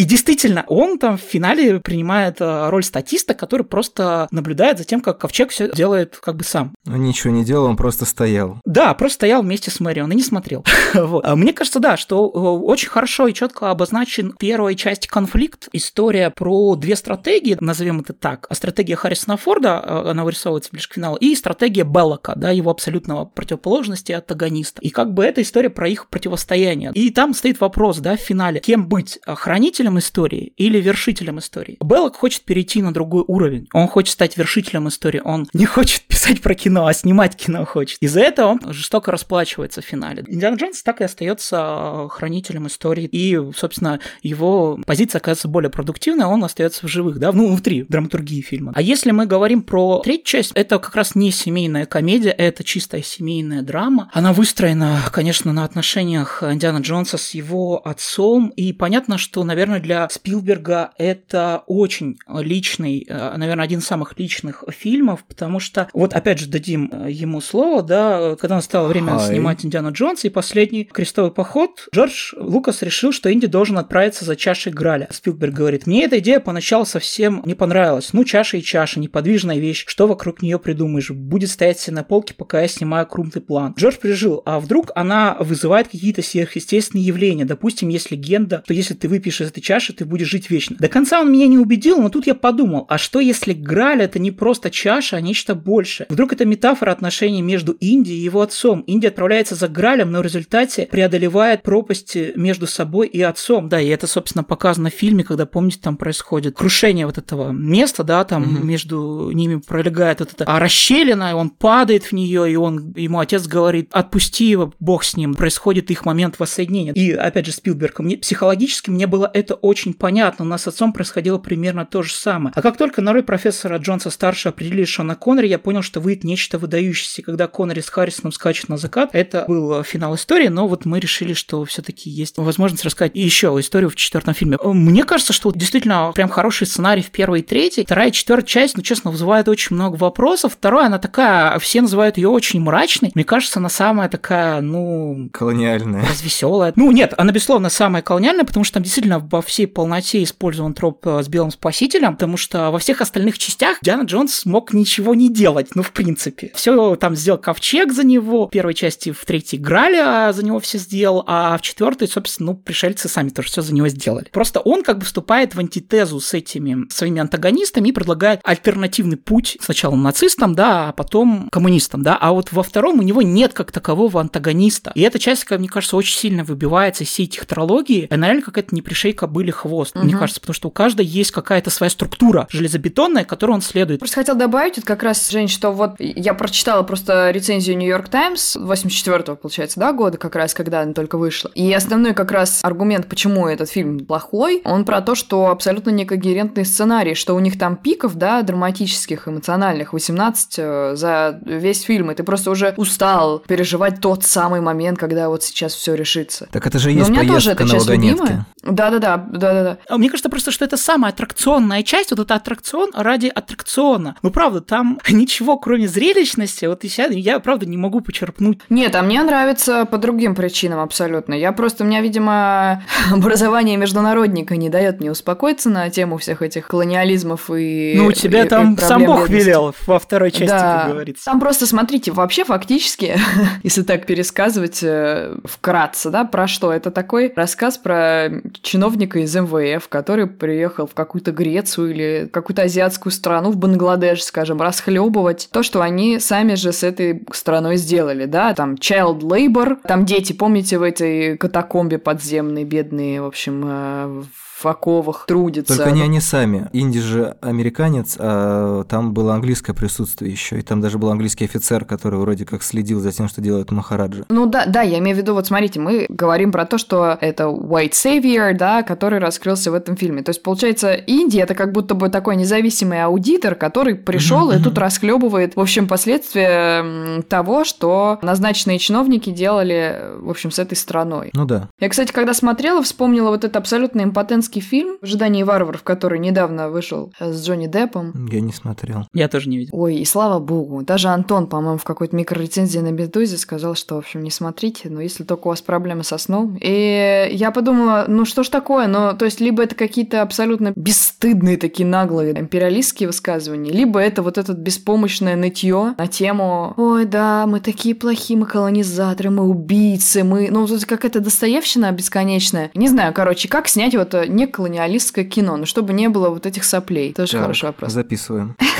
[0.00, 5.02] И действительно, он там в финале принимает э, роль статиста, который просто наблюдает за тем,
[5.02, 6.74] как Ковчег все делает как бы сам.
[6.86, 8.56] Он ничего не делал, он просто стоял.
[8.64, 10.64] Да, просто стоял вместе с Мэри, он и не смотрел.
[10.94, 11.26] вот.
[11.26, 16.30] А мне кажется, да, что э, очень хорошо и четко обозначен первой части конфликт, история
[16.30, 18.46] про две стратегии, назовем это так.
[18.52, 23.26] Стратегия Харрисона Форда, э, она вырисовывается ближе к финалу, и стратегия Беллока, да, его абсолютного
[23.26, 24.80] противоположности антагониста.
[24.80, 26.90] И как бы эта история про их противостояние.
[26.94, 31.76] И там стоит вопрос, да, в финале, кем быть, хранителем истории или вершителем истории.
[31.80, 33.68] Беллок хочет перейти на другой уровень.
[33.72, 35.20] Он хочет стать вершителем истории.
[35.24, 37.98] Он не хочет писать про кино, а снимать кино хочет.
[38.00, 40.24] Из-за этого он жестоко расплачивается в финале.
[40.26, 43.08] Индиана Джонс так и остается хранителем истории.
[43.10, 48.40] И, собственно, его позиция оказывается более продуктивной, он остается в живых, да, ну, внутри драматургии
[48.40, 48.72] фильма.
[48.74, 53.02] А если мы говорим про третью часть, это как раз не семейная комедия, это чистая
[53.02, 54.10] семейная драма.
[54.12, 58.52] Она выстроена, конечно, на отношениях Индиана Джонса с его отцом.
[58.56, 64.64] И понятно, что, наверное, для Спилберга это очень личный, э, наверное, один из самых личных
[64.68, 69.28] фильмов, потому что, вот опять же, дадим э, ему слово, да, когда настало время Hi.
[69.28, 74.36] снимать Индиана Джонса и последний крестовый поход, Джордж Лукас решил, что Инди должен отправиться за
[74.36, 75.08] чашей Граля.
[75.10, 78.12] Спилберг говорит, мне эта идея поначалу совсем не понравилась.
[78.12, 81.10] Ну, чаша и чаша, неподвижная вещь, что вокруг нее придумаешь?
[81.10, 83.74] Будет стоять все на полке, пока я снимаю крупный план.
[83.78, 87.44] Джордж пережил, а вдруг она вызывает какие-то сверхъестественные явления?
[87.44, 90.74] Допустим, есть легенда, что если ты выпьешь из этой чаши, ты будешь жить вечно.
[90.80, 94.18] До конца он меня не убедил, но тут я подумал, а что если Граль это
[94.18, 96.08] не просто чаша, а нечто большее?
[96.10, 98.80] Вдруг это метафора отношений между Индией и его отцом.
[98.88, 103.68] Индия отправляется за Гралем, но в результате преодолевает пропасть между собой и отцом.
[103.68, 108.02] Да, и это, собственно, показано в фильме, когда, помните, там происходит крушение вот этого места,
[108.02, 108.64] да, там mm-hmm.
[108.64, 113.46] между ними пролегает вот эта расщелина, и он падает в нее, и он, ему отец
[113.46, 115.34] говорит, отпусти его, бог с ним.
[115.34, 116.92] Происходит их момент воссоединения.
[116.92, 120.44] И, опять же, Спилберг, мне, психологически мне было это очень понятно.
[120.44, 122.52] У нас с отцом происходило примерно то же самое.
[122.56, 126.24] А как только на роль профессора Джонса старше определили Шона Коннери, я понял, что выйдет
[126.24, 127.22] нечто выдающееся.
[127.22, 131.32] Когда Коннери с Харрисоном скачет на закат, это был финал истории, но вот мы решили,
[131.32, 134.58] что все-таки есть возможность рассказать еще историю в четвертом фильме.
[134.62, 137.84] Мне кажется, что действительно прям хороший сценарий в первой и третьей.
[137.84, 140.54] Вторая и четвертая часть, ну, честно, вызывает очень много вопросов.
[140.54, 143.12] Вторая, она такая, все называют ее очень мрачной.
[143.14, 145.28] Мне кажется, она самая такая, ну...
[145.32, 146.06] Колониальная.
[146.08, 146.72] Развеселая.
[146.76, 151.06] Ну, нет, она, безусловно, самая колониальная, потому что там действительно во всей полноте использован троп
[151.06, 155.32] э, с белым спасителем, потому что во всех остальных частях Диана Джонс мог ничего не
[155.32, 156.52] делать, ну, в принципе.
[156.54, 160.60] Все там сделал ковчег за него, в первой части, в третьей играли, а за него
[160.60, 164.28] все сделал, а в четвертой, собственно, ну, пришельцы сами тоже все за него сделали.
[164.32, 169.56] Просто он как бы вступает в антитезу с этими своими антагонистами и предлагает альтернативный путь
[169.60, 173.72] сначала нацистам, да, а потом коммунистам, да, а вот во втором у него нет как
[173.72, 174.92] такового антагониста.
[174.94, 178.06] И эта часть, как мне кажется, очень сильно выбивается из всей технологии.
[178.10, 178.82] Она реально какая-то не
[179.30, 180.04] были хвост, угу.
[180.04, 184.00] мне кажется, потому что у каждой есть какая-то своя структура железобетонная, которой он следует.
[184.00, 188.56] Просто хотел добавить, это как раз, Жень, что вот я прочитала просто рецензию Нью-Йорк Таймс
[188.56, 191.50] 84-го, получается, да, года, как раз, когда она только вышла.
[191.54, 196.64] И основной как раз аргумент, почему этот фильм плохой, он про то, что абсолютно некогерентный
[196.64, 202.14] сценарий, что у них там пиков, да, драматических, эмоциональных, 18 э, за весь фильм, и
[202.14, 206.48] ты просто уже устал переживать тот самый момент, когда вот сейчас все решится.
[206.50, 208.46] Так это же есть Но у меня тоже эта часть любимая.
[208.62, 209.78] Да-да-да, да-да-да.
[209.88, 214.16] А мне кажется просто, что это самая аттракционная часть, вот это аттракцион ради аттракциона.
[214.22, 218.60] Ну, правда, там ничего, кроме зрелищности, вот я, я правда, не могу почерпнуть.
[218.68, 221.34] Нет, а мне нравится по другим причинам абсолютно.
[221.34, 226.66] Я просто, у меня, видимо, образование международника не дает мне успокоиться на тему всех этих
[226.66, 230.82] колониализмов и Ну, у тебя и, там и сам Бог велел во второй части, да.
[230.82, 231.24] как говорится.
[231.24, 233.18] Там просто, смотрите, вообще фактически,
[233.62, 236.72] если так пересказывать э, вкратце, да, про что?
[236.72, 238.28] Это такой рассказ про
[238.62, 244.60] чиновника из МВФ, который приехал в какую-то Грецию или какую-то азиатскую страну, в Бангладеш, скажем,
[244.60, 250.04] расхлебывать то, что они сами же с этой страной сделали, да, там child labor, там
[250.04, 255.76] дети, помните, в этой катакомбе подземной, бедные, в общем, э, в оковах трудятся.
[255.76, 256.68] Только не они сами.
[256.72, 261.84] Инди же американец, а там было английское присутствие еще, и там даже был английский офицер,
[261.84, 264.24] который вроде как следил за тем, что делает Махараджа.
[264.28, 267.44] Ну да, да, я имею в виду, вот смотрите, мы говорим про то, что это
[267.44, 270.22] White Savior, да, который раскрылся в этом фильме.
[270.22, 274.76] То есть, получается, Индия это как будто бы такой независимый аудитор, который пришел и тут
[274.78, 281.30] расхлебывает, в общем, последствия того, что назначенные чиновники делали, в общем, с этой страной.
[281.34, 281.68] Ну да.
[281.78, 286.18] Я, кстати, когда смотрела, вспомнила вот это абсолютно импотентский американский фильм «В ожидании варваров», который
[286.18, 288.28] недавно вышел э, с Джонни Деппом.
[288.30, 289.06] Я не смотрел.
[289.12, 289.70] Я тоже не видел.
[289.72, 290.82] Ой, и слава богу.
[290.82, 295.00] Даже Антон, по-моему, в какой-то микрорецензии на Медузе сказал, что, в общем, не смотрите, но
[295.00, 296.58] если только у вас проблемы со сном.
[296.60, 301.56] И я подумала, ну что ж такое, но то есть либо это какие-то абсолютно бесстыдные
[301.56, 307.60] такие наглые империалистские высказывания, либо это вот этот беспомощное нытье на тему «Ой, да, мы
[307.60, 312.70] такие плохие, мы колонизаторы, мы убийцы, мы...» Ну, тут какая-то достоевщина бесконечная.
[312.74, 316.46] Не знаю, короче, как снять вот э, не колониалистское кино, но чтобы не было вот
[316.46, 317.12] этих соплей.
[317.12, 317.92] Тоже Так, хороший вопрос.
[317.92, 318.56] Записываем.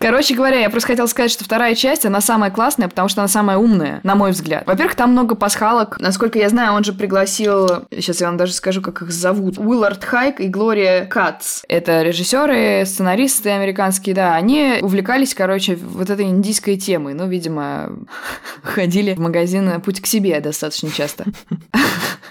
[0.00, 3.28] Короче говоря, я просто хотела сказать, что вторая часть, она самая классная, потому что она
[3.28, 4.66] самая умная, на мой взгляд.
[4.66, 6.00] Во-первых, там много пасхалок.
[6.00, 10.02] Насколько я знаю, он же пригласил, сейчас я вам даже скажу, как их зовут, Уиллард
[10.02, 11.64] Хайк и Глория Кац.
[11.68, 14.34] Это режиссеры, сценаристы американские, да.
[14.36, 17.12] Они увлекались, короче, вот этой индийской темой.
[17.12, 17.90] Ну, видимо,
[18.62, 21.26] ходили в магазин «Путь к себе» достаточно часто.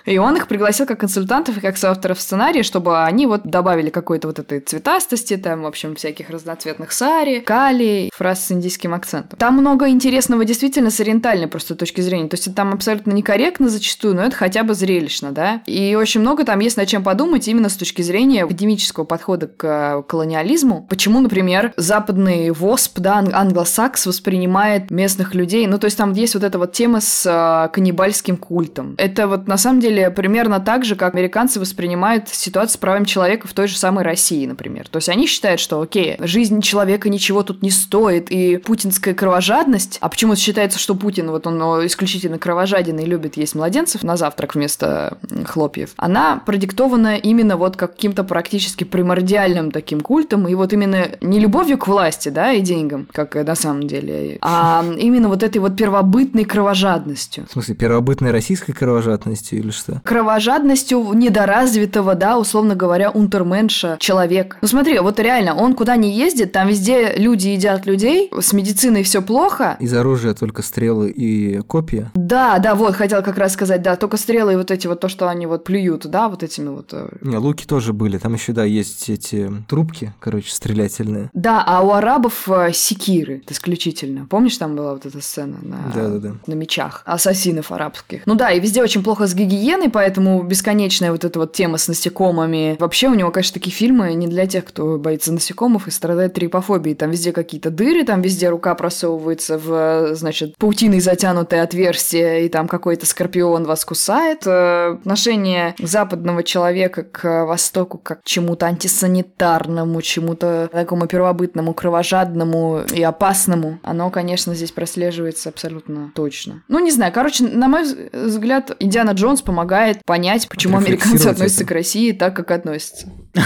[0.05, 4.27] И он их пригласил как консультантов и как соавторов сценария, чтобы они вот добавили какой-то
[4.27, 9.37] вот этой цветастости, там, в общем, всяких разноцветных сари, кали, фраз с индийским акцентом.
[9.37, 12.29] Там много интересного действительно с ориентальной просто точки зрения.
[12.29, 15.61] То есть там абсолютно некорректно зачастую, но это хотя бы зрелищно, да.
[15.65, 19.65] И очень много там есть над чем подумать именно с точки зрения академического подхода к
[19.65, 20.87] э, колониализму.
[20.89, 26.35] Почему, например, западный ВОСП, да, ан- англосакс воспринимает местных людей, ну, то есть там есть
[26.35, 28.95] вот эта вот тема с э, каннибальским культом.
[28.97, 33.49] Это вот на самом деле примерно так же, как американцы воспринимают ситуацию с правами человека
[33.49, 34.87] в той же самой России, например.
[34.87, 39.97] То есть они считают, что, окей, жизнь человека ничего тут не стоит, и путинская кровожадность,
[40.01, 44.17] а почему-то считается, что Путин, вот он о, исключительно кровожаден и любит есть младенцев на
[44.17, 51.09] завтрак вместо хлопьев, она продиктована именно вот каким-то практически примордиальным таким культом, и вот именно
[51.21, 55.41] не любовью к власти, да, и деньгам, как э, на самом деле, а именно вот
[55.41, 57.47] этой вот первобытной кровожадностью.
[57.49, 60.01] В смысле, первобытной российской кровожадностью или что?
[60.05, 64.57] кровожадностью недоразвитого, да, условно говоря, унтерменша человек.
[64.61, 69.03] Ну смотри, вот реально, он куда не ездит, там везде люди едят людей, с медициной
[69.03, 69.77] все плохо.
[69.79, 72.11] Из оружия только стрелы и копья.
[72.13, 75.07] Да, да, вот, хотел как раз сказать, да, только стрелы и вот эти вот то,
[75.09, 76.89] что они вот плюют, да, вот этими вот...
[76.93, 78.17] э, Не, луки тоже были.
[78.17, 81.29] Там еще, да, есть эти трубки, короче, стрелятельные.
[81.33, 84.25] Да, а у арабов э, секиры исключительно.
[84.25, 86.35] Помнишь, там была вот эта сцена на, Да-да-да.
[86.47, 88.21] на мечах ассасинов арабских?
[88.25, 91.87] Ну да, и везде очень плохо с гигиеной, поэтому бесконечная вот эта вот тема с
[91.87, 92.75] насекомыми.
[92.79, 96.95] Вообще у него, конечно, такие фильмы не для тех, кто боится насекомых и страдает трипофобией.
[96.95, 102.67] Там везде какие-то дыры, там везде рука просовывается в, значит, паутиной затянутое отверстие, и там
[102.67, 104.43] какой-то скорпион вас кусает.
[104.45, 113.01] Э, Отношение западного человека к Востоку как к чему-то антисанитарному, чему-то такому первобытному, кровожадному и
[113.03, 116.63] опасному, оно, конечно, здесь прослеживается абсолютно точно.
[116.67, 121.63] Ну, не знаю, короче, на мой вз- взгляд, Индиана Джонс помогает понять, почему американцы относятся
[121.63, 121.69] это.
[121.69, 123.07] к России так, как относятся.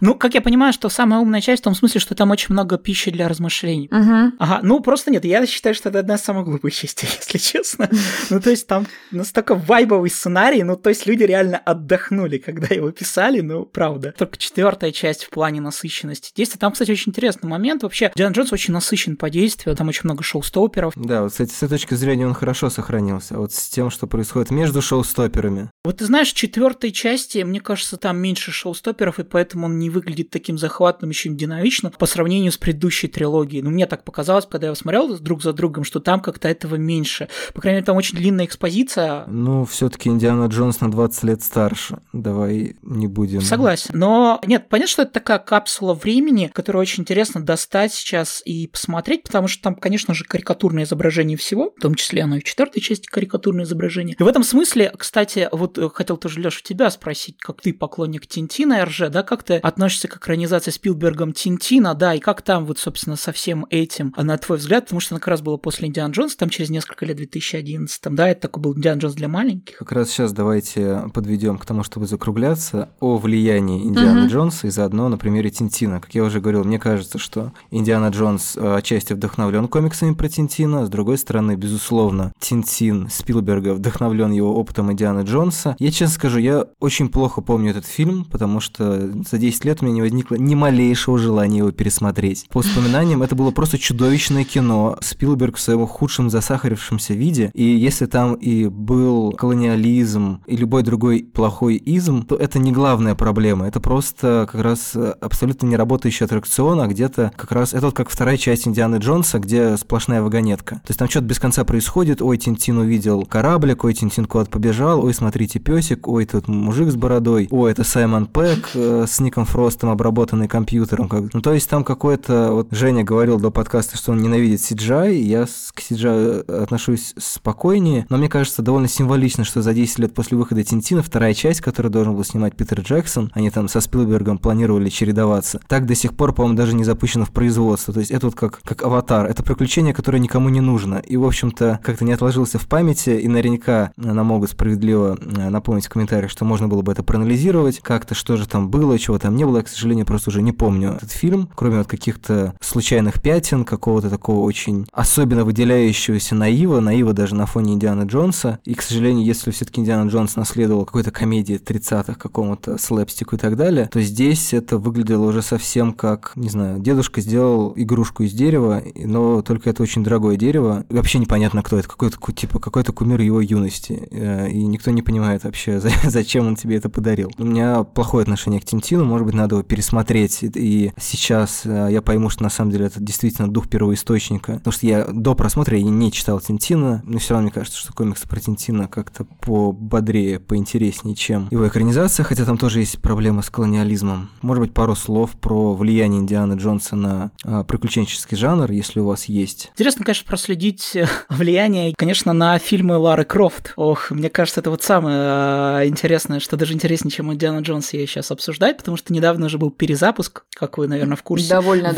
[0.00, 2.78] Ну, как я понимаю, что самая умная часть в том смысле, что там очень много
[2.78, 3.88] пищи для размышлений.
[3.90, 4.36] Угу.
[4.38, 7.88] Ага, ну просто нет, я считаю, что это одна из самых глупых частей, если честно.
[8.28, 12.90] Ну, то есть там настолько вайбовый сценарий, ну, то есть люди реально отдохнули, когда его
[12.90, 14.14] писали, ну, правда.
[14.16, 16.58] Только четвертая часть в плане насыщенности действия.
[16.58, 17.82] Там, кстати, очень интересный момент.
[17.82, 20.92] Вообще, Диан Джонс очень насыщен по действию, там очень много шоу-стоперов.
[20.96, 23.36] Да, вот, кстати, с этой точки зрения он хорошо сохранился.
[23.36, 25.70] А вот с тем, что происходит между шоу-стоперами.
[25.84, 29.90] Вот ты знаешь, в четвертой части, мне кажется, там меньше шоу-стоперов, и поэтому он не
[29.90, 33.62] выглядит таким захватным, еще и динамичным по сравнению с предыдущей трилогией.
[33.62, 37.28] Ну, мне так показалось, когда я смотрел друг за другом, что там как-то этого меньше.
[37.52, 39.24] По крайней мере, там очень длинная экспозиция.
[39.26, 41.98] Ну, все-таки Индиана Джонс на 20 лет старше.
[42.14, 43.42] Давай не будем.
[43.42, 43.90] Согласен.
[43.92, 49.24] Но нет, понятно, что это такая капсула времени, которую очень интересно достать сейчас и посмотреть,
[49.24, 52.80] потому что там, конечно же, карикатурное изображение всего, в том числе оно и в четвертой
[52.80, 54.16] части карикатурное изображение.
[54.18, 58.26] И в этом смысле, кстати, вот э, хотел тоже, Леша, тебя спросить, как ты поклонник
[58.26, 62.78] Тинтина РЖ, да, как ты относишься к экранизации Спилбергом Тинтина, да, и как там вот,
[62.78, 65.88] собственно, со всем этим, а на твой взгляд, потому что она как раз была после
[65.88, 69.28] Индиана Джонса, там через несколько лет, в 2011, да, это такой был Индиана Джонс для
[69.28, 69.76] маленьких.
[69.78, 74.28] Как раз сейчас давайте подведем к тому, чтобы закругляться, о влиянии Индианы Мгм.
[74.28, 76.00] Джонса и заодно на примере Тинтина.
[76.00, 80.86] Как я уже говорил, мне кажется, что Индиана Джонс э, отчасти вдохновлен комиксами про Тинтина,
[80.86, 85.76] с другой стороны, безусловно, Тинтин Спилберга вдохновлен его опытом Индианы Джонса.
[85.78, 89.84] Я честно скажу, я очень плохо помню этот фильм, потому что за 10 лет у
[89.84, 92.46] меня не возникло ни малейшего желания его пересмотреть.
[92.48, 94.98] По воспоминаниям, это было просто чудовищное кино.
[95.00, 101.22] Спилберг в своем худшем засахарившемся виде, и если там и был колониализм и любой другой
[101.22, 103.68] плохой изм, то это не главная проблема.
[103.68, 107.94] Это просто как раз э, абсолютно не работающий аттракцион, а где-то как раз это вот
[107.94, 110.76] как вторая часть Индианы Джонса, где сплошная вагонетка.
[110.76, 112.20] То есть там что-то без конца происходит.
[112.20, 116.96] Ой, Тинтин увидел кораблик, ой, Тинтин куда-то побежал, ой, смотрите, песик, ой, тут мужик с
[116.96, 121.08] бородой, ой, это Саймон Пэк, э, с Ником Фростом, обработанный компьютером.
[121.08, 121.32] Как...
[121.32, 122.50] Ну, то есть там какой-то...
[122.52, 128.16] Вот Женя говорил до подкаста, что он ненавидит CGI, я к CGI отношусь спокойнее, но
[128.16, 132.16] мне кажется довольно символично, что за 10 лет после выхода Тинтина вторая часть, которую должен
[132.16, 136.56] был снимать Питер Джексон, они там со Спилбергом планировали чередоваться, так до сих пор, по-моему,
[136.56, 137.92] даже не запущено в производство.
[137.92, 141.02] То есть это вот как, как аватар, это приключение, которое никому не нужно.
[141.06, 145.84] И, в общем-то, как-то не отложился в памяти, и наверняка нам могут справедливо э, напомнить
[145.84, 149.36] в комментариях, что можно было бы это проанализировать, как-то что же там было, чего там
[149.36, 149.58] не было.
[149.58, 154.08] Я, к сожалению, просто уже не помню этот фильм, кроме вот каких-то случайных пятен, какого-то
[154.08, 158.58] такого очень особенно выделяющегося наива, наива даже на фоне Индиана Джонса.
[158.64, 163.56] И, к сожалению, если все-таки Индиана Джонс наследовал какой-то комедии 30-х, какому-то слэпстику и так
[163.56, 168.82] далее, то здесь это выглядело уже совсем как, не знаю, дедушка сделал игрушку из дерева,
[168.94, 170.84] но только это очень дорогое дерево.
[170.88, 174.08] И вообще непонятно, кто это, какой-то типа какой-то кумир его юности.
[174.10, 177.32] Э, и никто не понимает вообще, зачем он тебе это подарил.
[177.38, 180.38] У меня плохое отношение к Тинтину, может быть, надо его пересмотреть.
[180.42, 184.54] И сейчас э, я пойму, что на самом деле это действительно дух первоисточника.
[184.54, 187.92] Потому что я до просмотра я не читал Тинтина, но все равно мне кажется, что
[187.92, 193.50] комиксы про Тинтина как-то пободрее, поинтереснее, чем его экранизация, хотя там тоже есть проблемы с
[193.50, 194.30] колониализмом.
[194.42, 199.26] Может быть, пару слов про влияние Индианы Джонса на а, приключенческий жанр, если у вас
[199.26, 199.70] есть.
[199.74, 203.72] Интересно, конечно, проследить э, влияние, конечно, на фильмы Лары Крофт.
[203.76, 208.06] Ох, мне кажется, это вот самое а, интересное, что даже интереснее, чем Индиана Джонс я
[208.06, 211.48] сейчас обсуждать, потому что недавно же был перезапуск, как вы, наверное, в курсе.
[211.48, 211.94] Довольно, в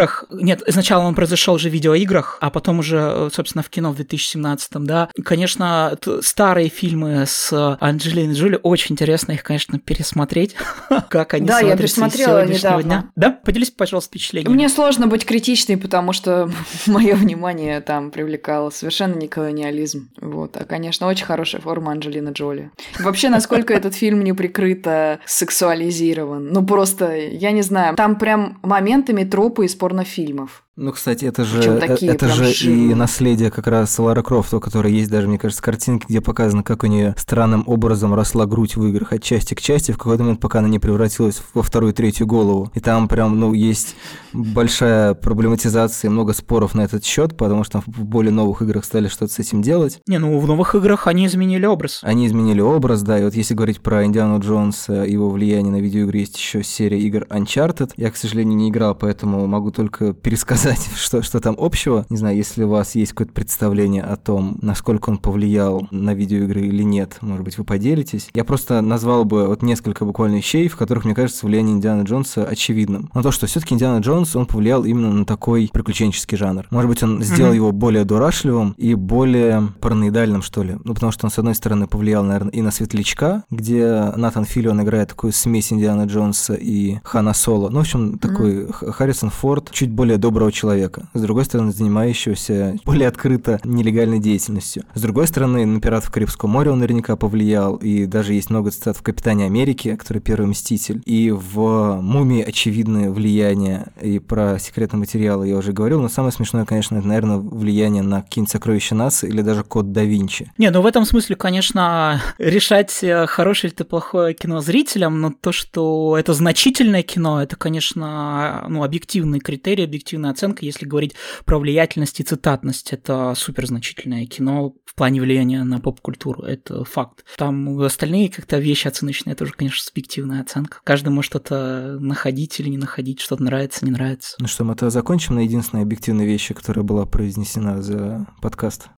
[0.00, 3.92] Да, Нет, сначала он произошел же в видеоиграх, а потом уже, э, собственно, в кино
[3.92, 5.08] в 2017, да.
[5.24, 10.54] Конечно, старые фильмы с Анджелиной Джоли очень интересно их, конечно, пересмотреть,
[11.10, 12.82] как они Да, я пересмотрела недавно.
[12.82, 13.10] Дня.
[13.16, 14.52] Да, поделись, пожалуйста, впечатлением.
[14.52, 16.50] Мне сложно быть критичной, потому что
[16.86, 20.10] мое внимание там привлекало совершенно не колониализм.
[20.20, 20.56] Вот.
[20.56, 22.70] А, конечно, очень хорошая форма Анджелины Джоли.
[22.98, 26.48] Вообще, насколько этот фильм не прикрыто сексуализирован.
[26.52, 30.64] Ну, просто, я не знаю, там прям моментами тропы из порнофильмов.
[30.76, 34.60] Ну, кстати, это же, э, такие это же и наследие как раз Лара Крофт, у
[34.60, 38.76] которой есть даже, мне кажется, картинки, где показано, как у нее странным образом росла грудь
[38.76, 41.92] в играх от части к части, в какой-то момент, пока она не превратилась во вторую,
[41.92, 42.70] третью голову.
[42.74, 43.96] И там прям, ну, есть
[44.32, 49.32] большая проблематизация, много споров на этот счет, потому что в более новых играх стали что-то
[49.32, 49.98] с этим делать.
[50.06, 52.00] Не, ну, в новых играх они изменили образ.
[52.02, 56.18] Они изменили образ, да, и вот если говорить про Индиану Джонса, его влияние на видеоигры,
[56.18, 57.90] есть еще серия игр Uncharted.
[57.96, 62.06] Я, к сожалению, не играл, поэтому могу только пересказать сказать, что, что там общего.
[62.10, 66.62] Не знаю, если у вас есть какое-то представление о том, насколько он повлиял на видеоигры
[66.62, 68.28] или нет, может быть, вы поделитесь.
[68.34, 72.44] Я просто назвал бы вот несколько буквально вещей, в которых, мне кажется, влияние Индиана Джонса
[72.44, 73.10] очевидным.
[73.14, 76.66] Но то, что все-таки Индиана Джонс, он повлиял именно на такой приключенческий жанр.
[76.70, 77.56] Может быть, он сделал mm-hmm.
[77.56, 80.76] его более дурашливым и более параноидальным, что ли.
[80.84, 84.82] Ну, потому что он, с одной стороны, повлиял, наверное, и на Светлячка, где Натан Филлион
[84.82, 87.68] играет такую смесь Индиана Джонса и Хана Соло.
[87.70, 88.92] Ну, в общем, такой mm-hmm.
[88.92, 94.84] Харрисон Форд, чуть более доброго человека, с другой стороны, занимающегося более открыто нелегальной деятельностью.
[94.94, 98.96] С другой стороны, на «Пиратов Карибского моря» он наверняка повлиял, и даже есть много цитат
[98.96, 105.48] в «Капитане Америки», который первый Мститель, и в «Мумии» очевидное влияние, и про секретные материалы
[105.48, 109.42] я уже говорил, но самое смешное, конечно, это, наверное, влияние на какие-нибудь сокровища нации или
[109.42, 110.50] даже код да Винчи.
[110.58, 115.52] Не, ну в этом смысле, конечно, решать, э, хорошее или плохое кино зрителям, но то,
[115.52, 121.14] что это значительное кино, это, конечно, ну, объективный критерий, объективная оценка если говорить
[121.44, 122.92] про влиятельность и цитатность.
[122.92, 127.24] Это супер значительное кино в плане влияния на поп-культуру, это факт.
[127.36, 130.78] Там остальные как-то вещи оценочные, это уже, конечно, субъективная оценка.
[130.84, 134.36] Каждый может что-то находить или не находить, что-то нравится, не нравится.
[134.38, 138.88] Ну что, мы то закончим на единственной объективной вещи, которая была произнесена за подкаст.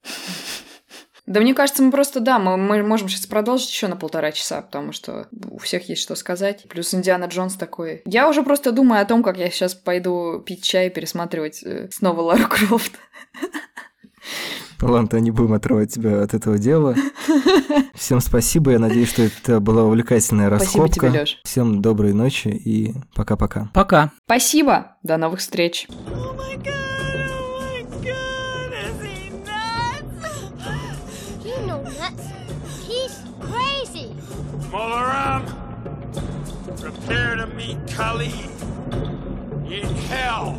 [1.32, 4.60] Да мне кажется, мы просто, да, мы, мы можем сейчас продолжить еще на полтора часа,
[4.60, 6.66] потому что у всех есть что сказать.
[6.68, 8.02] Плюс Индиана Джонс такой.
[8.04, 11.88] Я уже просто думаю о том, как я сейчас пойду пить чай и пересматривать э,
[11.90, 12.92] снова Лару Крофт.
[14.82, 16.94] Ладно, не будем отрывать тебя от этого дела.
[17.94, 18.72] Всем спасибо.
[18.72, 20.92] Я надеюсь, что это была увлекательная раскопка.
[20.92, 21.40] Спасибо тебе, Лёш.
[21.44, 23.70] Всем доброй ночи и пока-пока.
[23.72, 24.10] Пока.
[24.26, 24.98] Спасибо.
[25.02, 25.88] До новых встреч.
[34.72, 35.44] Molaram,
[36.80, 38.32] prepare to meet Kali
[39.70, 40.58] in hell.